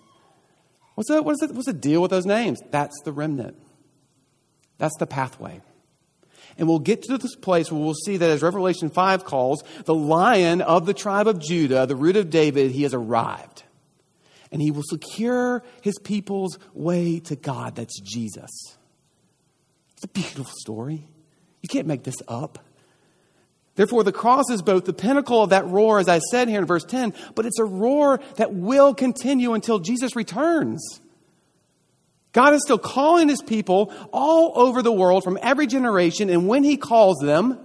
What's 0.96 1.10
the, 1.10 1.22
what's, 1.22 1.40
the, 1.40 1.52
what's 1.52 1.66
the 1.66 1.74
deal 1.74 2.02
with 2.02 2.10
those 2.10 2.26
names? 2.26 2.58
That's 2.70 2.98
the 3.04 3.12
remnant. 3.12 3.56
That's 4.78 4.96
the 4.98 5.06
pathway. 5.06 5.60
And 6.58 6.66
we'll 6.66 6.78
get 6.78 7.02
to 7.02 7.18
this 7.18 7.36
place 7.36 7.70
where 7.70 7.80
we'll 7.80 7.92
see 7.92 8.16
that 8.16 8.30
as 8.30 8.42
Revelation 8.42 8.88
5 8.88 9.24
calls, 9.24 9.62
the 9.84 9.94
lion 9.94 10.62
of 10.62 10.86
the 10.86 10.94
tribe 10.94 11.26
of 11.26 11.38
Judah, 11.38 11.86
the 11.86 11.94
root 11.94 12.16
of 12.16 12.30
David, 12.30 12.70
he 12.70 12.82
has 12.84 12.94
arrived. 12.94 13.62
And 14.50 14.62
he 14.62 14.70
will 14.70 14.84
secure 14.88 15.62
his 15.82 15.98
people's 15.98 16.58
way 16.72 17.20
to 17.20 17.36
God. 17.36 17.74
That's 17.74 18.00
Jesus. 18.00 18.50
It's 19.92 20.04
a 20.04 20.08
beautiful 20.08 20.46
story. 20.60 21.06
You 21.60 21.68
can't 21.68 21.86
make 21.86 22.04
this 22.04 22.16
up. 22.26 22.58
Therefore, 23.76 24.02
the 24.02 24.12
cross 24.12 24.50
is 24.50 24.62
both 24.62 24.86
the 24.86 24.92
pinnacle 24.92 25.42
of 25.42 25.50
that 25.50 25.66
roar, 25.66 25.98
as 25.98 26.08
I 26.08 26.18
said 26.18 26.48
here 26.48 26.58
in 26.58 26.66
verse 26.66 26.84
10, 26.84 27.14
but 27.34 27.46
it's 27.46 27.58
a 27.58 27.64
roar 27.64 28.20
that 28.36 28.52
will 28.52 28.94
continue 28.94 29.52
until 29.52 29.78
Jesus 29.78 30.16
returns. 30.16 31.00
God 32.32 32.54
is 32.54 32.62
still 32.62 32.78
calling 32.78 33.28
his 33.28 33.42
people 33.42 33.92
all 34.12 34.52
over 34.56 34.82
the 34.82 34.92
world 34.92 35.24
from 35.24 35.38
every 35.40 35.66
generation, 35.66 36.30
and 36.30 36.48
when 36.48 36.64
he 36.64 36.76
calls 36.76 37.18
them, 37.22 37.58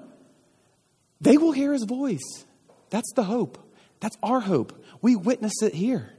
they 1.20 1.38
will 1.38 1.52
hear 1.54 1.74
his 1.74 1.86
voice. 1.86 2.46
That's 2.90 3.12
the 3.14 3.24
hope. 3.24 3.58
That's 4.02 4.18
our 4.22 4.42
hope. 4.42 4.84
We 5.02 5.16
witness 5.16 5.62
it 5.62 5.74
here. 5.74 6.12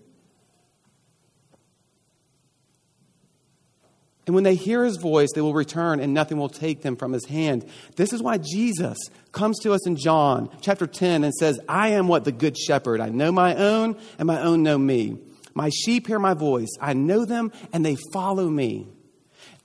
And 4.26 4.35
when 4.35 4.44
they 4.44 4.54
hear 4.54 4.85
his 4.85 4.98
voice, 4.98 5.30
they 5.35 5.40
will 5.40 5.54
return 5.54 5.98
and 5.98 6.14
nothing 6.14 6.38
will 6.38 6.48
take 6.48 6.82
them 6.82 6.94
from 6.94 7.12
his 7.12 7.24
hand. 7.24 7.64
This 7.96 8.12
is 8.12 8.22
why 8.22 8.38
Jesus 8.38 8.96
comes 9.32 9.58
to 9.61 9.72
us 9.72 9.85
in 9.87 9.96
John 9.96 10.48
chapter 10.61 10.87
10 10.87 11.24
and 11.24 11.35
says, 11.35 11.58
I 11.68 11.88
am 11.88 12.06
what? 12.06 12.24
The 12.24 12.32
good 12.32 12.56
shepherd. 12.56 13.00
I 13.00 13.08
know 13.08 13.32
my 13.32 13.56
own 13.56 13.98
and 14.18 14.26
my 14.26 14.40
own 14.40 14.62
know 14.62 14.78
me. 14.78 15.18
My 15.54 15.70
sheep 15.70 16.06
hear 16.06 16.20
my 16.20 16.35
voice. 16.35 16.70
I 16.80 16.92
know 16.92 17.24
them 17.24 17.50
and 17.72 17.85
they 17.85 17.96
follow 18.12 18.48
me. 18.48 18.87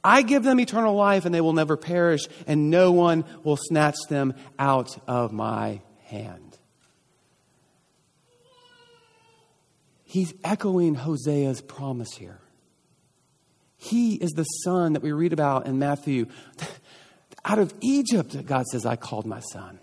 I 0.03 0.23
give 0.23 0.43
them 0.43 0.59
eternal 0.59 0.95
life 0.95 1.25
and 1.25 1.35
they 1.35 1.41
will 1.41 1.53
never 1.53 1.77
perish 1.77 2.21
and 2.47 2.71
no 2.71 2.91
one 2.91 3.25
will 3.43 3.57
snatch 3.57 3.97
them 4.09 4.33
out 4.57 4.97
of 5.07 5.31
my 5.31 5.81
hand. 6.05 6.57
He's 10.03 10.33
echoing 10.43 10.95
Hosea's 10.95 11.61
promise 11.61 12.13
here. 12.13 12.39
He 13.77 14.15
is 14.15 14.31
the 14.31 14.43
son 14.43 14.93
that 14.93 15.03
we 15.03 15.11
read 15.11 15.33
about 15.33 15.67
in 15.67 15.79
Matthew. 15.79 16.25
Out 17.45 17.59
of 17.59 17.73
Egypt, 17.81 18.45
God 18.45 18.65
says, 18.65 18.85
I 18.85 18.95
called 18.95 19.25
my 19.25 19.39
son. 19.39 19.79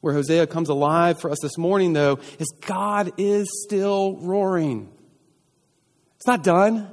Where 0.00 0.14
Hosea 0.14 0.46
comes 0.46 0.68
alive 0.68 1.20
for 1.20 1.30
us 1.30 1.38
this 1.42 1.58
morning, 1.58 1.92
though, 1.92 2.18
is 2.38 2.48
God 2.66 3.12
is 3.18 3.48
still 3.64 4.16
roaring. 4.16 4.90
It's 6.16 6.26
not 6.26 6.42
done. 6.42 6.91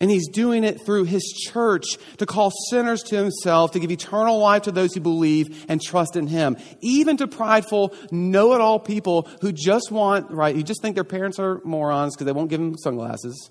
And 0.00 0.10
he's 0.10 0.28
doing 0.28 0.64
it 0.64 0.84
through 0.86 1.04
his 1.04 1.22
church 1.24 1.84
to 2.16 2.24
call 2.24 2.50
sinners 2.70 3.02
to 3.04 3.16
himself, 3.16 3.72
to 3.72 3.80
give 3.80 3.90
eternal 3.90 4.38
life 4.38 4.62
to 4.62 4.72
those 4.72 4.94
who 4.94 5.00
believe 5.00 5.66
and 5.68 5.80
trust 5.80 6.16
in 6.16 6.26
him. 6.26 6.56
Even 6.80 7.18
to 7.18 7.28
prideful, 7.28 7.94
know 8.10 8.54
it 8.54 8.62
all 8.62 8.78
people 8.78 9.28
who 9.42 9.52
just 9.52 9.90
want, 9.90 10.30
right, 10.30 10.56
who 10.56 10.62
just 10.62 10.80
think 10.80 10.94
their 10.94 11.04
parents 11.04 11.38
are 11.38 11.60
morons 11.64 12.16
because 12.16 12.24
they 12.24 12.32
won't 12.32 12.48
give 12.48 12.60
them 12.60 12.78
sunglasses. 12.78 13.50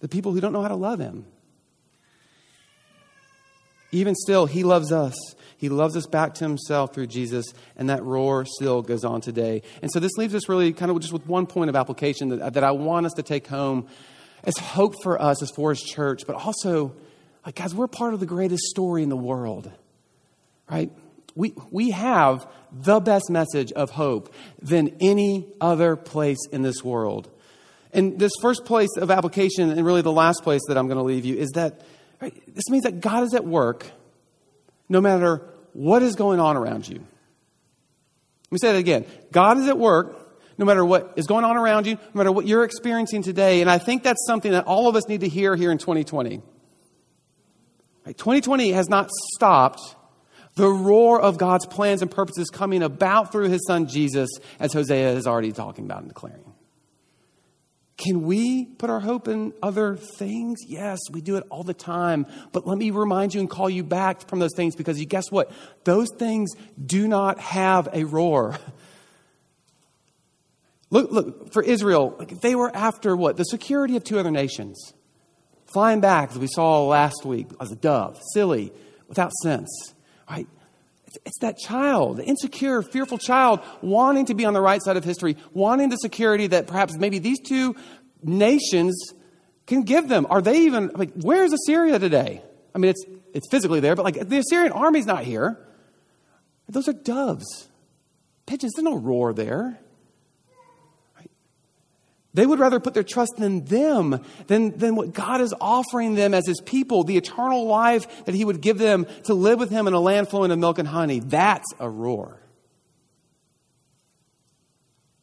The 0.00 0.08
people 0.08 0.32
who 0.32 0.40
don't 0.40 0.52
know 0.52 0.62
how 0.62 0.68
to 0.68 0.76
love 0.76 0.98
him. 0.98 1.24
Even 3.92 4.14
still, 4.14 4.44
he 4.46 4.62
loves 4.62 4.92
us. 4.92 5.14
He 5.62 5.68
loves 5.68 5.96
us 5.96 6.06
back 6.06 6.34
to 6.34 6.44
himself 6.44 6.92
through 6.92 7.06
Jesus, 7.06 7.46
and 7.76 7.88
that 7.88 8.02
roar 8.02 8.44
still 8.44 8.82
goes 8.82 9.04
on 9.04 9.20
today. 9.20 9.62
And 9.80 9.92
so 9.92 10.00
this 10.00 10.10
leaves 10.16 10.34
us 10.34 10.48
really 10.48 10.72
kind 10.72 10.90
of 10.90 10.98
just 10.98 11.12
with 11.12 11.24
one 11.24 11.46
point 11.46 11.70
of 11.70 11.76
application 11.76 12.30
that, 12.30 12.54
that 12.54 12.64
I 12.64 12.72
want 12.72 13.06
us 13.06 13.12
to 13.12 13.22
take 13.22 13.46
home 13.46 13.86
as 14.42 14.58
hope 14.58 15.00
for 15.04 15.22
us 15.22 15.40
as 15.40 15.52
Forest 15.52 15.86
Church, 15.86 16.24
but 16.26 16.34
also, 16.34 16.96
like, 17.46 17.54
guys, 17.54 17.76
we're 17.76 17.86
part 17.86 18.12
of 18.12 18.18
the 18.18 18.26
greatest 18.26 18.64
story 18.64 19.04
in 19.04 19.08
the 19.08 19.16
world, 19.16 19.70
right? 20.68 20.90
We, 21.36 21.54
we 21.70 21.92
have 21.92 22.44
the 22.72 22.98
best 22.98 23.30
message 23.30 23.70
of 23.70 23.90
hope 23.90 24.34
than 24.60 24.96
any 25.00 25.46
other 25.60 25.94
place 25.94 26.44
in 26.50 26.62
this 26.62 26.82
world. 26.82 27.30
And 27.92 28.18
this 28.18 28.32
first 28.42 28.64
place 28.64 28.90
of 28.96 29.12
application, 29.12 29.70
and 29.70 29.86
really 29.86 30.02
the 30.02 30.10
last 30.10 30.42
place 30.42 30.62
that 30.66 30.76
I'm 30.76 30.88
going 30.88 30.98
to 30.98 31.04
leave 31.04 31.24
you, 31.24 31.36
is 31.36 31.50
that 31.50 31.82
right, 32.20 32.34
this 32.52 32.68
means 32.68 32.82
that 32.82 33.00
God 33.00 33.22
is 33.22 33.32
at 33.32 33.44
work 33.44 33.86
no 34.88 35.00
matter 35.00 35.51
what 35.72 36.02
is 36.02 36.14
going 36.14 36.40
on 36.40 36.56
around 36.56 36.88
you. 36.88 36.96
Let 36.96 38.52
me 38.52 38.58
say 38.58 38.72
that 38.72 38.78
again. 38.78 39.06
God 39.30 39.58
is 39.58 39.68
at 39.68 39.78
work 39.78 40.18
no 40.58 40.66
matter 40.66 40.84
what 40.84 41.14
is 41.16 41.26
going 41.26 41.44
on 41.44 41.56
around 41.56 41.86
you, 41.86 41.94
no 41.94 42.18
matter 42.18 42.32
what 42.32 42.46
you're 42.46 42.64
experiencing 42.64 43.22
today. 43.22 43.60
And 43.62 43.70
I 43.70 43.78
think 43.78 44.02
that's 44.02 44.24
something 44.26 44.52
that 44.52 44.66
all 44.66 44.88
of 44.88 44.96
us 44.96 45.08
need 45.08 45.20
to 45.20 45.28
hear 45.28 45.56
here 45.56 45.72
in 45.72 45.78
2020. 45.78 46.42
Right? 48.06 48.16
2020 48.16 48.72
has 48.72 48.88
not 48.88 49.10
stopped 49.34 49.80
the 50.54 50.68
roar 50.68 51.20
of 51.20 51.38
God's 51.38 51.66
plans 51.66 52.02
and 52.02 52.10
purposes 52.10 52.50
coming 52.50 52.82
about 52.82 53.32
through 53.32 53.48
his 53.48 53.64
son 53.66 53.86
Jesus, 53.86 54.28
as 54.60 54.72
Hosea 54.72 55.12
is 55.12 55.26
already 55.26 55.52
talking 55.52 55.86
about 55.86 56.00
and 56.00 56.08
declaring. 56.08 56.51
Can 58.02 58.24
we 58.24 58.64
put 58.64 58.90
our 58.90 58.98
hope 58.98 59.28
in 59.28 59.52
other 59.62 59.96
things? 59.96 60.58
Yes, 60.66 60.98
we 61.12 61.20
do 61.20 61.36
it 61.36 61.44
all 61.50 61.62
the 61.62 61.74
time. 61.74 62.26
But 62.50 62.66
let 62.66 62.76
me 62.76 62.90
remind 62.90 63.32
you 63.32 63.40
and 63.40 63.48
call 63.48 63.70
you 63.70 63.84
back 63.84 64.28
from 64.28 64.40
those 64.40 64.54
things 64.56 64.74
because 64.74 64.98
you 64.98 65.06
guess 65.06 65.30
what? 65.30 65.52
Those 65.84 66.08
things 66.18 66.50
do 66.84 67.06
not 67.06 67.38
have 67.38 67.88
a 67.92 68.02
roar. 68.04 68.58
Look, 70.90 71.10
look, 71.10 71.54
for 71.54 71.62
Israel, 71.62 72.22
they 72.42 72.54
were 72.54 72.70
after 72.76 73.16
what? 73.16 73.38
The 73.38 73.44
security 73.44 73.96
of 73.96 74.04
two 74.04 74.18
other 74.18 74.30
nations. 74.30 74.92
Flying 75.72 76.00
back, 76.00 76.32
as 76.32 76.38
we 76.38 76.46
saw 76.46 76.84
last 76.84 77.24
week, 77.24 77.46
as 77.58 77.72
a 77.72 77.76
dove, 77.76 78.20
silly, 78.34 78.74
without 79.08 79.32
sense. 79.42 79.94
Right? 80.28 80.46
It's 81.24 81.38
that 81.40 81.58
child, 81.58 82.18
the 82.18 82.24
insecure, 82.24 82.82
fearful 82.82 83.18
child, 83.18 83.60
wanting 83.80 84.26
to 84.26 84.34
be 84.34 84.44
on 84.44 84.54
the 84.54 84.60
right 84.60 84.82
side 84.82 84.96
of 84.96 85.04
history, 85.04 85.36
wanting 85.52 85.88
the 85.88 85.96
security 85.96 86.46
that 86.48 86.66
perhaps 86.66 86.96
maybe 86.96 87.18
these 87.18 87.40
two 87.40 87.76
nations 88.22 88.94
can 89.66 89.82
give 89.82 90.08
them. 90.08 90.26
Are 90.30 90.42
they 90.42 90.62
even, 90.62 90.90
like, 90.94 91.12
where's 91.14 91.52
Assyria 91.52 91.98
today? 91.98 92.42
I 92.74 92.78
mean, 92.78 92.90
it's, 92.90 93.04
it's 93.32 93.48
physically 93.50 93.80
there, 93.80 93.94
but 93.94 94.04
like 94.04 94.28
the 94.28 94.38
Assyrian 94.38 94.72
army's 94.72 95.06
not 95.06 95.24
here. 95.24 95.58
Those 96.68 96.88
are 96.88 96.92
doves, 96.92 97.68
pigeons. 98.46 98.72
There's 98.74 98.84
no 98.84 98.96
roar 98.96 99.32
there. 99.32 99.78
They 102.34 102.46
would 102.46 102.58
rather 102.58 102.80
put 102.80 102.94
their 102.94 103.02
trust 103.02 103.34
in 103.38 103.64
them 103.66 104.24
than, 104.46 104.76
than 104.78 104.96
what 104.96 105.12
God 105.12 105.42
is 105.42 105.54
offering 105.60 106.14
them 106.14 106.32
as 106.32 106.46
His 106.46 106.60
people, 106.62 107.04
the 107.04 107.18
eternal 107.18 107.66
life 107.66 108.24
that 108.24 108.34
He 108.34 108.44
would 108.44 108.62
give 108.62 108.78
them 108.78 109.06
to 109.24 109.34
live 109.34 109.58
with 109.58 109.70
Him 109.70 109.86
in 109.86 109.92
a 109.92 110.00
land 110.00 110.28
flowing 110.28 110.50
with 110.50 110.58
milk 110.58 110.78
and 110.78 110.88
honey. 110.88 111.20
That's 111.20 111.66
a 111.78 111.90
roar. 111.90 112.38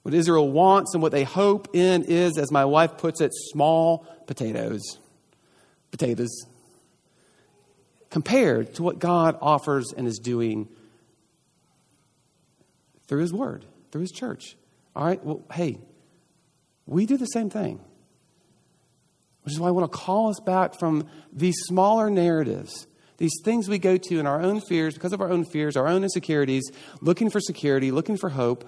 What 0.04 0.14
Israel 0.14 0.50
wants 0.52 0.94
and 0.94 1.02
what 1.02 1.12
they 1.12 1.24
hope 1.24 1.70
in 1.74 2.04
is, 2.04 2.38
as 2.38 2.52
my 2.52 2.66
wife 2.66 2.98
puts 2.98 3.22
it, 3.22 3.32
small 3.34 4.06
potatoes. 4.28 5.00
Potatoes. 5.92 6.46
Compared 8.12 8.76
to 8.76 8.84
what 8.84 9.00
God 9.00 9.38
offers 9.42 9.94
and 9.96 10.08
is 10.08 10.20
doing 10.20 10.68
through 13.08 13.22
His 13.22 13.34
Word, 13.34 13.66
through 13.92 14.02
His 14.02 14.12
church. 14.12 14.56
All 14.96 15.06
right, 15.06 15.24
well, 15.24 15.44
hey, 15.52 15.80
we 16.90 17.06
do 17.06 17.18
the 17.18 17.26
same 17.26 17.50
thing. 17.50 17.80
Which 19.44 19.54
is 19.54 19.60
why 19.60 19.68
I 19.68 19.72
want 19.72 19.92
to 19.92 19.98
call 19.98 20.30
us 20.30 20.40
back 20.40 20.78
from 20.78 21.08
these 21.32 21.56
smaller 21.68 22.10
narratives, 22.10 22.88
these 23.18 23.34
things 23.44 23.70
we 23.70 23.80
go 23.80 23.98
to 23.98 24.20
in 24.20 24.28
our 24.28 24.42
own 24.42 24.60
fears, 24.60 24.96
because 24.96 25.14
of 25.14 25.22
our 25.22 25.30
own 25.30 25.46
fears, 25.46 25.78
our 25.78 25.88
own 25.88 26.04
insecurities, 26.04 26.70
looking 27.02 27.30
for 27.30 27.40
security, 27.40 27.92
looking 27.92 28.18
for 28.18 28.30
hope. 28.30 28.68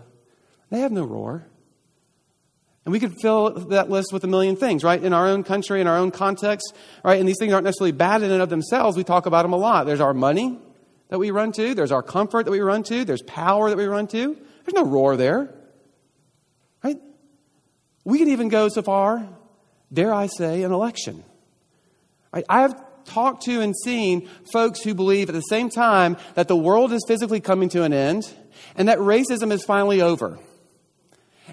They 0.69 0.79
have 0.79 0.91
no 0.91 1.03
roar. 1.03 1.47
And 2.85 2.91
we 2.91 2.99
could 2.99 3.13
fill 3.21 3.51
that 3.69 3.89
list 3.89 4.11
with 4.11 4.23
a 4.23 4.27
million 4.27 4.55
things, 4.55 4.83
right? 4.83 5.01
In 5.01 5.13
our 5.13 5.27
own 5.27 5.43
country, 5.43 5.81
in 5.81 5.87
our 5.87 5.97
own 5.97 6.11
context, 6.11 6.73
right? 7.03 7.19
And 7.19 7.27
these 7.27 7.37
things 7.39 7.53
aren't 7.53 7.65
necessarily 7.65 7.91
bad 7.91 8.23
in 8.23 8.31
and 8.31 8.41
of 8.41 8.49
themselves. 8.49 8.97
We 8.97 9.03
talk 9.03 9.25
about 9.25 9.43
them 9.43 9.53
a 9.53 9.57
lot. 9.57 9.85
There's 9.85 9.99
our 9.99 10.13
money 10.13 10.57
that 11.09 11.19
we 11.19 11.29
run 11.29 11.51
to, 11.53 11.75
there's 11.75 11.91
our 11.91 12.01
comfort 12.01 12.45
that 12.45 12.51
we 12.51 12.61
run 12.61 12.83
to, 12.83 13.03
there's 13.03 13.21
power 13.23 13.69
that 13.69 13.77
we 13.77 13.85
run 13.85 14.07
to. 14.07 14.35
There's 14.65 14.73
no 14.73 14.85
roar 14.85 15.17
there. 15.17 15.53
We 18.03 18.17
can 18.17 18.29
even 18.29 18.49
go 18.49 18.67
so 18.69 18.81
far, 18.81 19.27
dare 19.91 20.13
I 20.13 20.27
say, 20.27 20.63
an 20.63 20.71
election. 20.71 21.23
I, 22.33 22.61
have 22.61 22.81
talked 23.05 23.43
to 23.43 23.61
and 23.61 23.75
seen 23.75 24.29
folks 24.51 24.81
who 24.81 24.93
believe 24.93 25.29
at 25.29 25.35
the 25.35 25.41
same 25.41 25.69
time 25.69 26.17
that 26.35 26.47
the 26.47 26.55
world 26.55 26.93
is 26.93 27.03
physically 27.07 27.41
coming 27.41 27.69
to 27.69 27.83
an 27.83 27.93
end 27.93 28.31
and 28.75 28.87
that 28.87 28.99
racism 28.99 29.51
is 29.51 29.63
finally 29.63 30.01
over. 30.01 30.39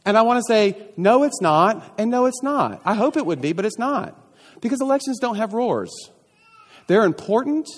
And 0.05 0.17
I 0.17 0.23
want 0.23 0.39
to 0.39 0.45
say, 0.47 0.91
no, 0.97 1.25
it's 1.25 1.41
not, 1.41 1.95
and 1.99 2.11
no, 2.11 2.27
it's 2.27 2.43
not. 2.43 2.81
I 2.85 2.95
hope 2.95 3.17
it 3.17 3.27
would 3.27 3.41
be, 3.41 3.53
but 3.53 3.65
it's 3.65 3.79
not. 3.79 4.17
Because 4.61 4.81
elections 4.81 5.19
don't 5.19 5.37
have 5.37 5.53
roars. 5.53 5.91
They're 6.87 7.05
important, 7.05 7.69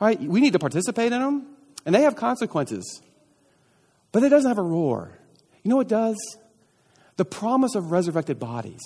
right? 0.00 0.20
We 0.20 0.40
need 0.40 0.52
to 0.52 0.58
participate 0.58 1.12
in 1.12 1.20
them, 1.20 1.46
and 1.84 1.94
they 1.94 2.02
have 2.02 2.16
consequences. 2.16 3.00
But 4.12 4.22
it 4.22 4.28
doesn't 4.28 4.48
have 4.48 4.58
a 4.58 4.62
roar. 4.62 5.18
You 5.62 5.70
know 5.70 5.76
what 5.76 5.88
does? 5.88 6.16
The 7.16 7.24
promise 7.24 7.74
of 7.74 7.92
resurrected 7.92 8.38
bodies. 8.38 8.82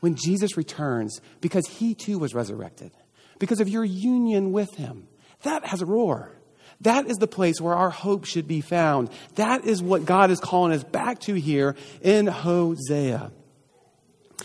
When 0.00 0.16
Jesus 0.16 0.56
returns, 0.56 1.20
because 1.40 1.66
he 1.66 1.94
too 1.94 2.18
was 2.18 2.34
resurrected, 2.34 2.90
because 3.38 3.60
of 3.60 3.68
your 3.68 3.84
union 3.84 4.52
with 4.52 4.74
him, 4.74 5.06
that 5.42 5.64
has 5.66 5.82
a 5.82 5.86
roar. 5.86 6.32
That 6.80 7.06
is 7.06 7.18
the 7.18 7.28
place 7.28 7.60
where 7.60 7.74
our 7.74 7.90
hope 7.90 8.24
should 8.24 8.48
be 8.48 8.60
found. 8.60 9.10
That 9.36 9.64
is 9.64 9.82
what 9.82 10.04
God 10.04 10.30
is 10.30 10.40
calling 10.40 10.72
us 10.72 10.82
back 10.82 11.20
to 11.20 11.34
here 11.34 11.76
in 12.00 12.26
Hosea. 12.26 13.30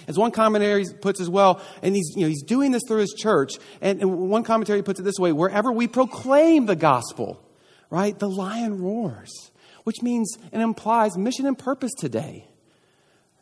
As 0.08 0.18
one 0.18 0.32
commentary 0.32 0.86
puts 1.02 1.20
as 1.20 1.30
well, 1.30 1.62
and 1.82 1.96
he's, 1.96 2.12
you 2.16 2.22
know, 2.22 2.28
he's 2.28 2.44
doing 2.44 2.72
this 2.72 2.84
through 2.88 3.00
his 3.00 3.14
church. 3.18 3.54
And, 3.82 4.00
and 4.02 4.30
one 4.30 4.44
commentary 4.44 4.84
puts 4.84 5.00
it 5.00 5.04
this 5.04 5.18
way 5.18 5.32
wherever 5.32 5.72
we 5.72 5.88
proclaim 5.88 6.68
the 6.68 6.76
gospel, 6.76 7.44
right, 7.90 8.18
the 8.18 8.30
lion 8.30 8.82
roars, 8.82 9.52
which 9.84 10.04
means 10.04 10.38
and 10.52 10.62
implies 10.62 11.18
mission 11.18 11.48
and 11.48 11.58
purpose 11.58 11.94
today. 11.98 12.48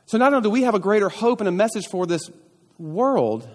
So 0.06 0.18
not 0.18 0.34
only 0.34 0.44
do 0.44 0.50
we 0.50 0.64
have 0.64 0.76
a 0.76 0.80
greater 0.80 1.10
hope 1.10 1.40
and 1.40 1.48
a 1.48 1.52
message 1.52 1.88
for 1.88 2.06
this 2.06 2.30
world, 2.78 3.48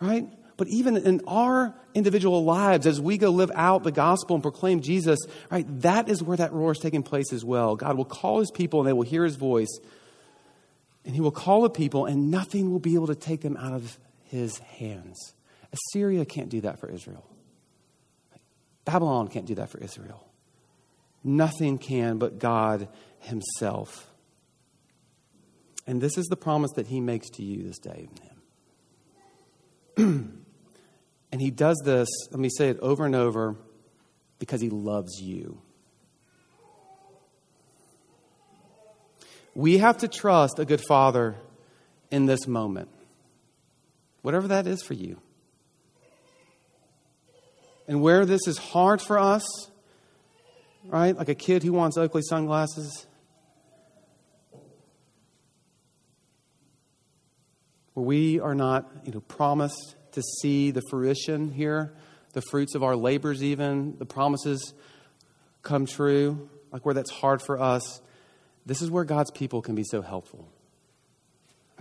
right? 0.00 0.28
But 0.56 0.68
even 0.68 0.96
in 0.96 1.22
our 1.26 1.74
individual 1.94 2.44
lives, 2.44 2.86
as 2.86 3.00
we 3.00 3.18
go 3.18 3.30
live 3.30 3.50
out 3.54 3.82
the 3.82 3.90
gospel 3.90 4.36
and 4.36 4.42
proclaim 4.42 4.80
Jesus, 4.80 5.18
right, 5.50 5.66
that 5.80 6.08
is 6.08 6.22
where 6.22 6.36
that 6.36 6.52
roar 6.52 6.72
is 6.72 6.78
taking 6.78 7.02
place 7.02 7.32
as 7.32 7.44
well. 7.44 7.74
God 7.74 7.96
will 7.96 8.04
call 8.04 8.38
his 8.38 8.52
people 8.52 8.80
and 8.80 8.88
they 8.88 8.92
will 8.92 9.02
hear 9.02 9.24
his 9.24 9.36
voice. 9.36 9.80
And 11.04 11.14
he 11.14 11.20
will 11.20 11.32
call 11.32 11.62
the 11.62 11.70
people, 11.70 12.06
and 12.06 12.30
nothing 12.30 12.70
will 12.72 12.78
be 12.78 12.94
able 12.94 13.08
to 13.08 13.14
take 13.14 13.42
them 13.42 13.58
out 13.58 13.74
of 13.74 13.98
his 14.22 14.56
hands. 14.58 15.34
Assyria 15.70 16.24
can't 16.24 16.48
do 16.48 16.62
that 16.62 16.78
for 16.78 16.88
Israel. 16.88 17.26
Babylon 18.86 19.28
can't 19.28 19.44
do 19.44 19.56
that 19.56 19.68
for 19.68 19.78
Israel. 19.78 20.26
Nothing 21.22 21.76
can 21.76 22.16
but 22.16 22.38
God 22.38 22.88
himself. 23.18 24.10
And 25.86 26.00
this 26.00 26.16
is 26.16 26.26
the 26.26 26.36
promise 26.36 26.72
that 26.76 26.86
he 26.86 27.00
makes 27.00 27.28
to 27.30 27.42
you 27.42 27.62
this 27.62 27.78
day. 27.78 28.08
And 31.34 31.40
he 31.42 31.50
does 31.50 31.82
this, 31.84 32.08
let 32.30 32.38
me 32.38 32.48
say 32.48 32.68
it 32.68 32.78
over 32.78 33.04
and 33.04 33.16
over, 33.16 33.56
because 34.38 34.60
he 34.60 34.70
loves 34.70 35.20
you. 35.20 35.60
We 39.52 39.78
have 39.78 39.98
to 39.98 40.06
trust 40.06 40.60
a 40.60 40.64
good 40.64 40.80
father 40.86 41.34
in 42.12 42.26
this 42.26 42.46
moment, 42.46 42.88
whatever 44.22 44.46
that 44.46 44.68
is 44.68 44.80
for 44.84 44.94
you. 44.94 45.20
And 47.88 48.00
where 48.00 48.24
this 48.24 48.46
is 48.46 48.56
hard 48.56 49.02
for 49.02 49.18
us, 49.18 49.42
right? 50.84 51.16
Like 51.16 51.28
a 51.28 51.34
kid 51.34 51.64
who 51.64 51.72
wants 51.72 51.96
Oakley 51.96 52.22
sunglasses. 52.22 53.08
Where 57.94 58.04
we 58.04 58.40
are 58.40 58.54
not, 58.54 58.90
you 59.04 59.12
know, 59.12 59.20
promised 59.20 59.96
to 60.12 60.22
see 60.40 60.70
the 60.70 60.82
fruition 60.90 61.50
here, 61.50 61.94
the 62.32 62.42
fruits 62.50 62.74
of 62.74 62.82
our 62.82 62.96
labors, 62.96 63.42
even, 63.42 63.96
the 63.98 64.06
promises 64.06 64.74
come 65.62 65.86
true, 65.86 66.48
like 66.70 66.84
where 66.84 66.94
that's 66.94 67.10
hard 67.10 67.40
for 67.42 67.60
us. 67.60 68.00
This 68.66 68.82
is 68.82 68.90
where 68.90 69.04
God's 69.04 69.30
people 69.30 69.62
can 69.62 69.74
be 69.74 69.84
so 69.84 70.02
helpful. 70.02 70.48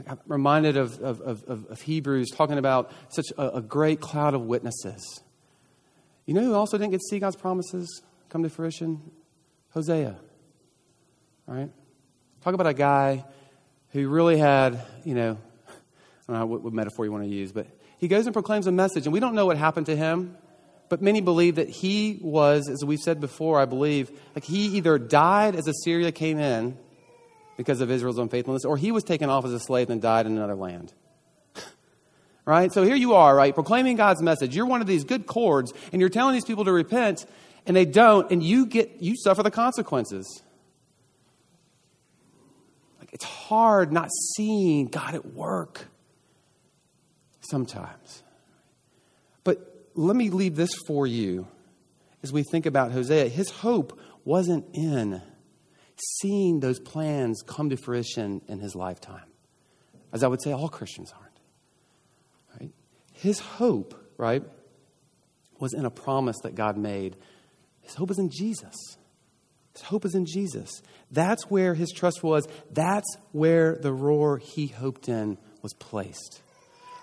I'm 0.07 0.19
reminded 0.25 0.77
of, 0.77 0.99
of, 0.99 1.21
of, 1.21 1.45
of 1.45 1.81
Hebrews 1.81 2.31
talking 2.31 2.57
about 2.57 2.91
such 3.09 3.27
a, 3.37 3.57
a, 3.57 3.61
great 3.61 3.99
cloud 4.01 4.33
of 4.33 4.41
witnesses. 4.41 5.21
You 6.25 6.33
know 6.33 6.41
who 6.41 6.55
also 6.55 6.77
didn't 6.77 6.91
get 6.91 7.01
to 7.01 7.07
see 7.09 7.19
God's 7.19 7.35
promises 7.35 8.01
come 8.29 8.41
to 8.41 8.49
fruition? 8.49 9.11
Hosea. 9.71 10.15
Right? 11.45 11.69
Talk 12.41 12.53
about 12.55 12.67
a 12.67 12.73
guy 12.73 13.25
who 13.89 14.07
really 14.09 14.37
had, 14.37 14.81
you 15.03 15.13
know, 15.13 15.37
I 16.27 16.33
don't 16.33 16.39
know 16.41 16.45
what, 16.45 16.61
what 16.61 16.73
metaphor 16.73 17.05
you 17.05 17.11
want 17.11 17.25
to 17.25 17.29
use, 17.29 17.51
but 17.51 17.67
he 17.97 18.07
goes 18.07 18.25
and 18.25 18.33
proclaims 18.33 18.67
a 18.67 18.71
message, 18.71 19.05
and 19.05 19.13
we 19.13 19.19
don't 19.19 19.35
know 19.35 19.45
what 19.45 19.57
happened 19.57 19.87
to 19.87 19.95
him, 19.95 20.37
but 20.89 21.01
many 21.01 21.21
believe 21.21 21.55
that 21.55 21.69
he 21.69 22.19
was, 22.21 22.69
as 22.69 22.83
we've 22.85 22.99
said 22.99 23.19
before, 23.19 23.59
I 23.59 23.65
believe, 23.65 24.11
like 24.35 24.43
he 24.43 24.67
either 24.77 24.97
died 24.97 25.55
as 25.55 25.67
Assyria 25.67 26.11
came 26.11 26.39
in 26.39 26.77
because 27.57 27.81
of 27.81 27.91
Israel's 27.91 28.17
unfaithfulness, 28.17 28.65
or 28.65 28.77
he 28.77 28.91
was 28.91 29.03
taken 29.03 29.29
off 29.29 29.45
as 29.45 29.53
a 29.53 29.59
slave 29.59 29.89
and 29.89 30.01
died 30.01 30.25
in 30.25 30.37
another 30.37 30.55
land. 30.55 30.93
right? 32.45 32.71
So 32.71 32.83
here 32.83 32.95
you 32.95 33.13
are, 33.13 33.35
right, 33.35 33.53
proclaiming 33.53 33.97
God's 33.97 34.21
message. 34.21 34.55
You're 34.55 34.65
one 34.65 34.81
of 34.81 34.87
these 34.87 35.03
good 35.03 35.25
cords, 35.25 35.73
and 35.91 35.99
you're 35.99 36.09
telling 36.09 36.33
these 36.33 36.45
people 36.45 36.65
to 36.65 36.71
repent, 36.71 37.25
and 37.65 37.75
they 37.75 37.85
don't, 37.85 38.31
and 38.31 38.41
you 38.41 38.65
get 38.65 39.01
you 39.01 39.15
suffer 39.17 39.43
the 39.43 39.51
consequences. 39.51 40.41
Like 42.99 43.13
it's 43.13 43.25
hard 43.25 43.91
not 43.91 44.09
seeing 44.35 44.87
God 44.87 45.15
at 45.15 45.33
work 45.33 45.87
sometimes. 47.49 48.23
But 49.43 49.87
let 49.95 50.15
me 50.15 50.29
leave 50.29 50.55
this 50.55 50.73
for 50.87 51.05
you 51.05 51.47
as 52.23 52.31
we 52.31 52.43
think 52.43 52.65
about 52.65 52.91
Hosea. 52.91 53.29
His 53.29 53.49
hope 53.49 53.99
wasn't 54.25 54.65
in 54.73 55.21
seeing 56.21 56.59
those 56.59 56.79
plans 56.79 57.41
come 57.45 57.69
to 57.69 57.77
fruition 57.77 58.41
in 58.47 58.59
his 58.59 58.75
lifetime, 58.75 59.27
as 60.11 60.23
I 60.23 60.27
would 60.27 60.41
say 60.41 60.51
all 60.51 60.69
Christians 60.69 61.13
aren't. 61.17 61.39
Right? 62.59 62.71
His 63.13 63.39
hope, 63.39 63.93
right, 64.17 64.43
was 65.59 65.73
in 65.73 65.85
a 65.85 65.91
promise 65.91 66.37
that 66.43 66.55
God 66.55 66.77
made. 66.77 67.15
His 67.81 67.95
hope 67.95 68.11
is 68.11 68.19
in 68.19 68.29
Jesus. 68.29 68.75
His 69.73 69.81
hope 69.81 70.05
is 70.05 70.15
in 70.15 70.25
Jesus. 70.25 70.81
That's 71.11 71.49
where 71.49 71.73
his 71.73 71.91
trust 71.91 72.23
was. 72.23 72.47
That's 72.71 73.17
where 73.31 73.75
the 73.75 73.91
roar 73.91 74.37
he 74.37 74.67
hoped 74.67 75.09
in 75.09 75.37
was 75.61 75.73
placed. 75.73 76.41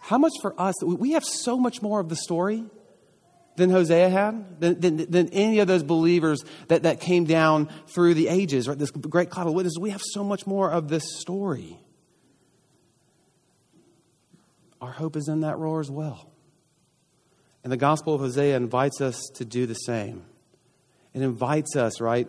How 0.01 0.19
much 0.19 0.33
for 0.43 0.59
us? 0.61 0.75
We 0.83 1.13
have 1.13 1.25
so 1.25 1.59
much 1.59 1.83
more 1.83 2.01
of 2.01 2.09
the 2.09 2.17
story 2.17 2.65
than 3.57 3.71
Hosea 3.71 4.09
had, 4.09 4.61
than, 4.61 4.81
than, 4.81 5.11
than, 5.11 5.29
any 5.29 5.59
of 5.59 5.69
those 5.69 5.83
believers 5.83 6.43
that, 6.69 6.85
that 6.85 7.01
came 7.01 7.25
down 7.25 7.69
through 7.89 8.15
the 8.15 8.29
ages, 8.29 8.67
right? 8.67 8.79
This 8.79 8.91
great 8.91 9.31
cloud 9.31 9.47
of 9.47 9.53
witnesses. 9.53 9.79
We 9.79 9.91
have 9.91 10.03
so 10.03 10.25
much 10.25 10.47
more 10.47 10.71
of 10.71 10.89
this 10.89 11.21
story. 11.21 11.79
Our 14.81 14.93
hope 14.93 15.17
is 15.17 15.29
in 15.29 15.41
that 15.41 15.59
roar 15.59 15.81
as 15.81 15.91
well. 15.91 16.31
And 17.63 17.71
the 17.71 17.77
Gospel 17.77 18.15
of 18.15 18.21
Hosea 18.21 18.57
invites 18.57 19.01
us 19.01 19.21
to 19.35 19.45
do 19.45 19.67
the 19.67 19.75
same. 19.75 20.25
It 21.13 21.23
invites 21.23 21.77
us, 21.77 22.01
right? 22.01 22.27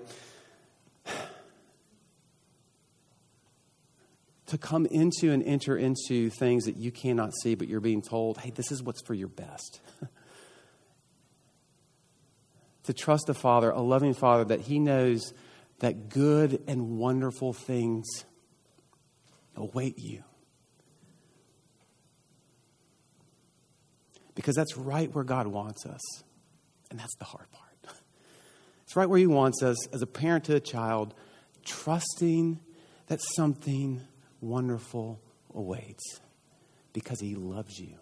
To 4.52 4.58
come 4.58 4.86
into 4.88 5.32
and 5.32 5.42
enter 5.44 5.78
into 5.78 6.30
things 6.30 6.66
that 6.66 6.76
you 6.76 6.92
cannot 6.92 7.32
see, 7.42 7.56
but 7.56 7.70
you're 7.70 7.80
being 7.80 8.02
told, 8.02 8.38
hey, 8.38 8.50
this 8.50 8.70
is 8.70 8.84
what's 8.84 9.02
for 9.02 9.14
your 9.14 9.30
best. 9.30 9.80
to 12.84 12.92
trust 12.94 13.30
a 13.30 13.34
Father, 13.34 13.72
a 13.72 13.80
loving 13.80 14.14
Father, 14.14 14.44
that 14.44 14.60
He 14.60 14.78
knows 14.78 15.34
that 15.80 16.10
good 16.10 16.62
and 16.68 16.98
wonderful 16.98 17.54
things 17.54 18.06
await 19.56 19.98
you. 19.98 20.22
Because 24.36 24.56
that's 24.56 24.76
right 24.76 25.14
where 25.16 25.24
God 25.24 25.48
wants 25.48 25.86
us. 25.86 26.02
And 26.90 27.00
that's 27.00 27.16
the 27.16 27.26
hard 27.26 27.50
part. 27.52 27.70
It's 28.84 28.98
right 28.98 29.08
where 29.08 29.20
He 29.20 29.28
wants 29.28 29.64
us 29.64 29.88
as 29.94 30.02
a 30.02 30.08
parent 30.08 30.44
to 30.46 30.56
a 30.56 30.60
child, 30.60 31.14
trusting 31.64 32.60
that 33.08 33.22
something 33.22 34.02
wonderful 34.42 35.22
awaits 35.54 36.20
because 36.94 37.20
he 37.20 37.36
loves 37.36 37.80
you. 37.80 37.96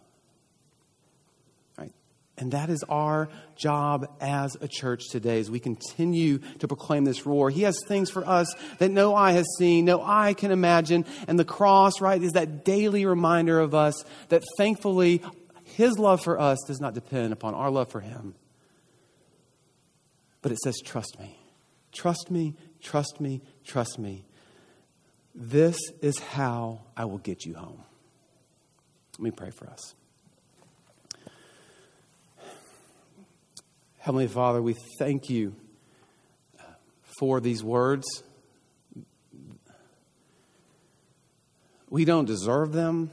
Right? 1.78 1.94
And 2.38 2.54
that 2.54 2.70
is 2.70 2.84
our 2.90 3.30
job 3.56 4.08
as 4.20 4.56
a 4.62 4.68
church 4.68 5.10
today 5.12 5.40
as 5.40 5.52
we 5.52 5.60
continue 5.60 6.40
to 6.60 6.68
proclaim 6.68 7.06
this 7.06 7.26
roar. 7.26 7.50
He 7.50 7.64
has 7.64 7.78
things 7.88 8.10
for 8.10 8.28
us 8.28 8.54
that 8.80 8.90
no 8.90 9.14
eye 9.14 9.34
has 9.34 9.46
seen, 9.58 9.86
no 9.86 10.02
eye 10.04 10.34
can 10.34 10.52
imagine. 10.52 11.06
And 11.28 11.38
the 11.38 11.46
cross, 11.46 12.02
right, 12.02 12.22
is 12.22 12.32
that 12.32 12.66
daily 12.66 13.06
reminder 13.06 13.60
of 13.60 13.76
us 13.76 14.04
that 14.30 14.44
thankfully 14.58 15.22
his 15.64 16.00
love 16.00 16.22
for 16.24 16.40
us 16.40 16.58
does 16.66 16.80
not 16.80 16.94
depend 16.94 17.34
upon 17.34 17.54
our 17.54 17.70
love 17.70 17.92
for 17.92 18.00
him. 18.00 18.36
But 20.42 20.52
it 20.52 20.58
says, 20.60 20.80
trust 20.84 21.20
me. 21.20 21.38
Trust 21.92 22.30
me, 22.32 22.56
trust 22.82 23.20
me, 23.20 23.42
trust 23.66 24.00
me. 24.00 24.24
This 25.36 25.78
is 26.02 26.20
how 26.20 26.82
I 26.98 27.06
will 27.06 27.18
get 27.18 27.46
you 27.46 27.56
home. 27.56 27.84
Let 29.18 29.24
me 29.24 29.32
pray 29.32 29.52
for 29.52 29.68
us. 29.68 29.96
Heavenly 33.98 34.28
Father, 34.28 34.62
we 34.62 34.76
thank 34.98 35.30
you 35.30 35.56
for 37.20 37.40
these 37.40 37.64
words. 37.64 38.24
We 41.90 42.06
don't 42.06 42.26
deserve 42.26 42.72
them. 42.72 43.12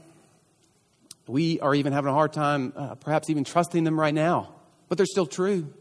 We 1.26 1.58
are 1.60 1.74
even 1.74 1.92
having 1.92 2.10
a 2.10 2.14
hard 2.14 2.32
time, 2.32 2.72
uh, 2.76 2.94
perhaps 2.94 3.30
even 3.30 3.42
trusting 3.42 3.82
them 3.82 3.98
right 3.98 4.14
now, 4.14 4.54
but 4.88 4.96
they're 4.96 5.06
still 5.06 5.26
true. 5.26 5.72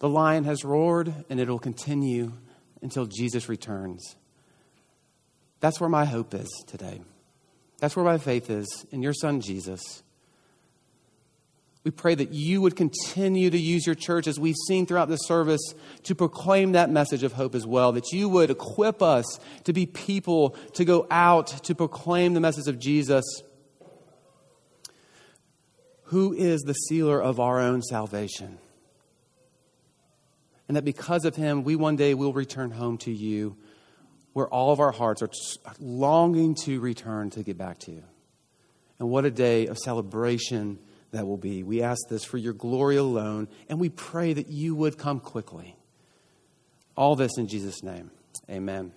The 0.00 0.08
lion 0.08 0.44
has 0.44 0.64
roared, 0.64 1.14
and 1.30 1.38
it'll 1.38 1.58
continue 1.58 2.32
until 2.82 3.06
Jesus 3.06 3.48
returns. 3.48 4.16
That's 5.60 5.80
where 5.80 5.88
my 5.88 6.04
hope 6.04 6.34
is 6.34 6.48
today. 6.66 7.00
That's 7.78 7.96
where 7.96 8.04
my 8.04 8.18
faith 8.18 8.50
is 8.50 8.86
in 8.90 9.02
your 9.02 9.12
son, 9.12 9.40
Jesus. 9.40 10.02
We 11.84 11.92
pray 11.92 12.16
that 12.16 12.32
you 12.32 12.62
would 12.62 12.74
continue 12.74 13.48
to 13.48 13.58
use 13.58 13.86
your 13.86 13.94
church, 13.94 14.26
as 14.26 14.40
we've 14.40 14.56
seen 14.66 14.86
throughout 14.86 15.08
this 15.08 15.24
service, 15.24 15.60
to 16.02 16.16
proclaim 16.16 16.72
that 16.72 16.90
message 16.90 17.22
of 17.22 17.32
hope 17.32 17.54
as 17.54 17.64
well. 17.64 17.92
That 17.92 18.10
you 18.10 18.28
would 18.28 18.50
equip 18.50 19.02
us 19.02 19.24
to 19.64 19.72
be 19.72 19.86
people 19.86 20.56
to 20.74 20.84
go 20.84 21.06
out 21.12 21.46
to 21.64 21.76
proclaim 21.76 22.34
the 22.34 22.40
message 22.40 22.66
of 22.66 22.80
Jesus, 22.80 23.24
who 26.04 26.32
is 26.32 26.62
the 26.62 26.72
sealer 26.72 27.22
of 27.22 27.38
our 27.38 27.60
own 27.60 27.82
salvation. 27.82 28.58
And 30.66 30.76
that 30.76 30.84
because 30.84 31.24
of 31.24 31.36
him, 31.36 31.62
we 31.62 31.76
one 31.76 31.94
day 31.94 32.14
will 32.14 32.32
return 32.32 32.72
home 32.72 32.98
to 32.98 33.12
you, 33.12 33.56
where 34.36 34.48
all 34.48 34.70
of 34.70 34.80
our 34.80 34.92
hearts 34.92 35.22
are 35.22 35.30
longing 35.80 36.54
to 36.54 36.78
return 36.78 37.30
to 37.30 37.42
get 37.42 37.56
back 37.56 37.78
to 37.78 37.90
you. 37.90 38.02
And 38.98 39.08
what 39.08 39.24
a 39.24 39.30
day 39.30 39.66
of 39.66 39.78
celebration 39.78 40.78
that 41.12 41.26
will 41.26 41.38
be. 41.38 41.62
We 41.62 41.80
ask 41.80 42.06
this 42.10 42.22
for 42.22 42.36
your 42.36 42.52
glory 42.52 42.96
alone, 42.96 43.48
and 43.70 43.80
we 43.80 43.88
pray 43.88 44.34
that 44.34 44.48
you 44.48 44.74
would 44.74 44.98
come 44.98 45.20
quickly. 45.20 45.74
All 46.98 47.16
this 47.16 47.38
in 47.38 47.48
Jesus' 47.48 47.82
name. 47.82 48.10
Amen. 48.50 48.92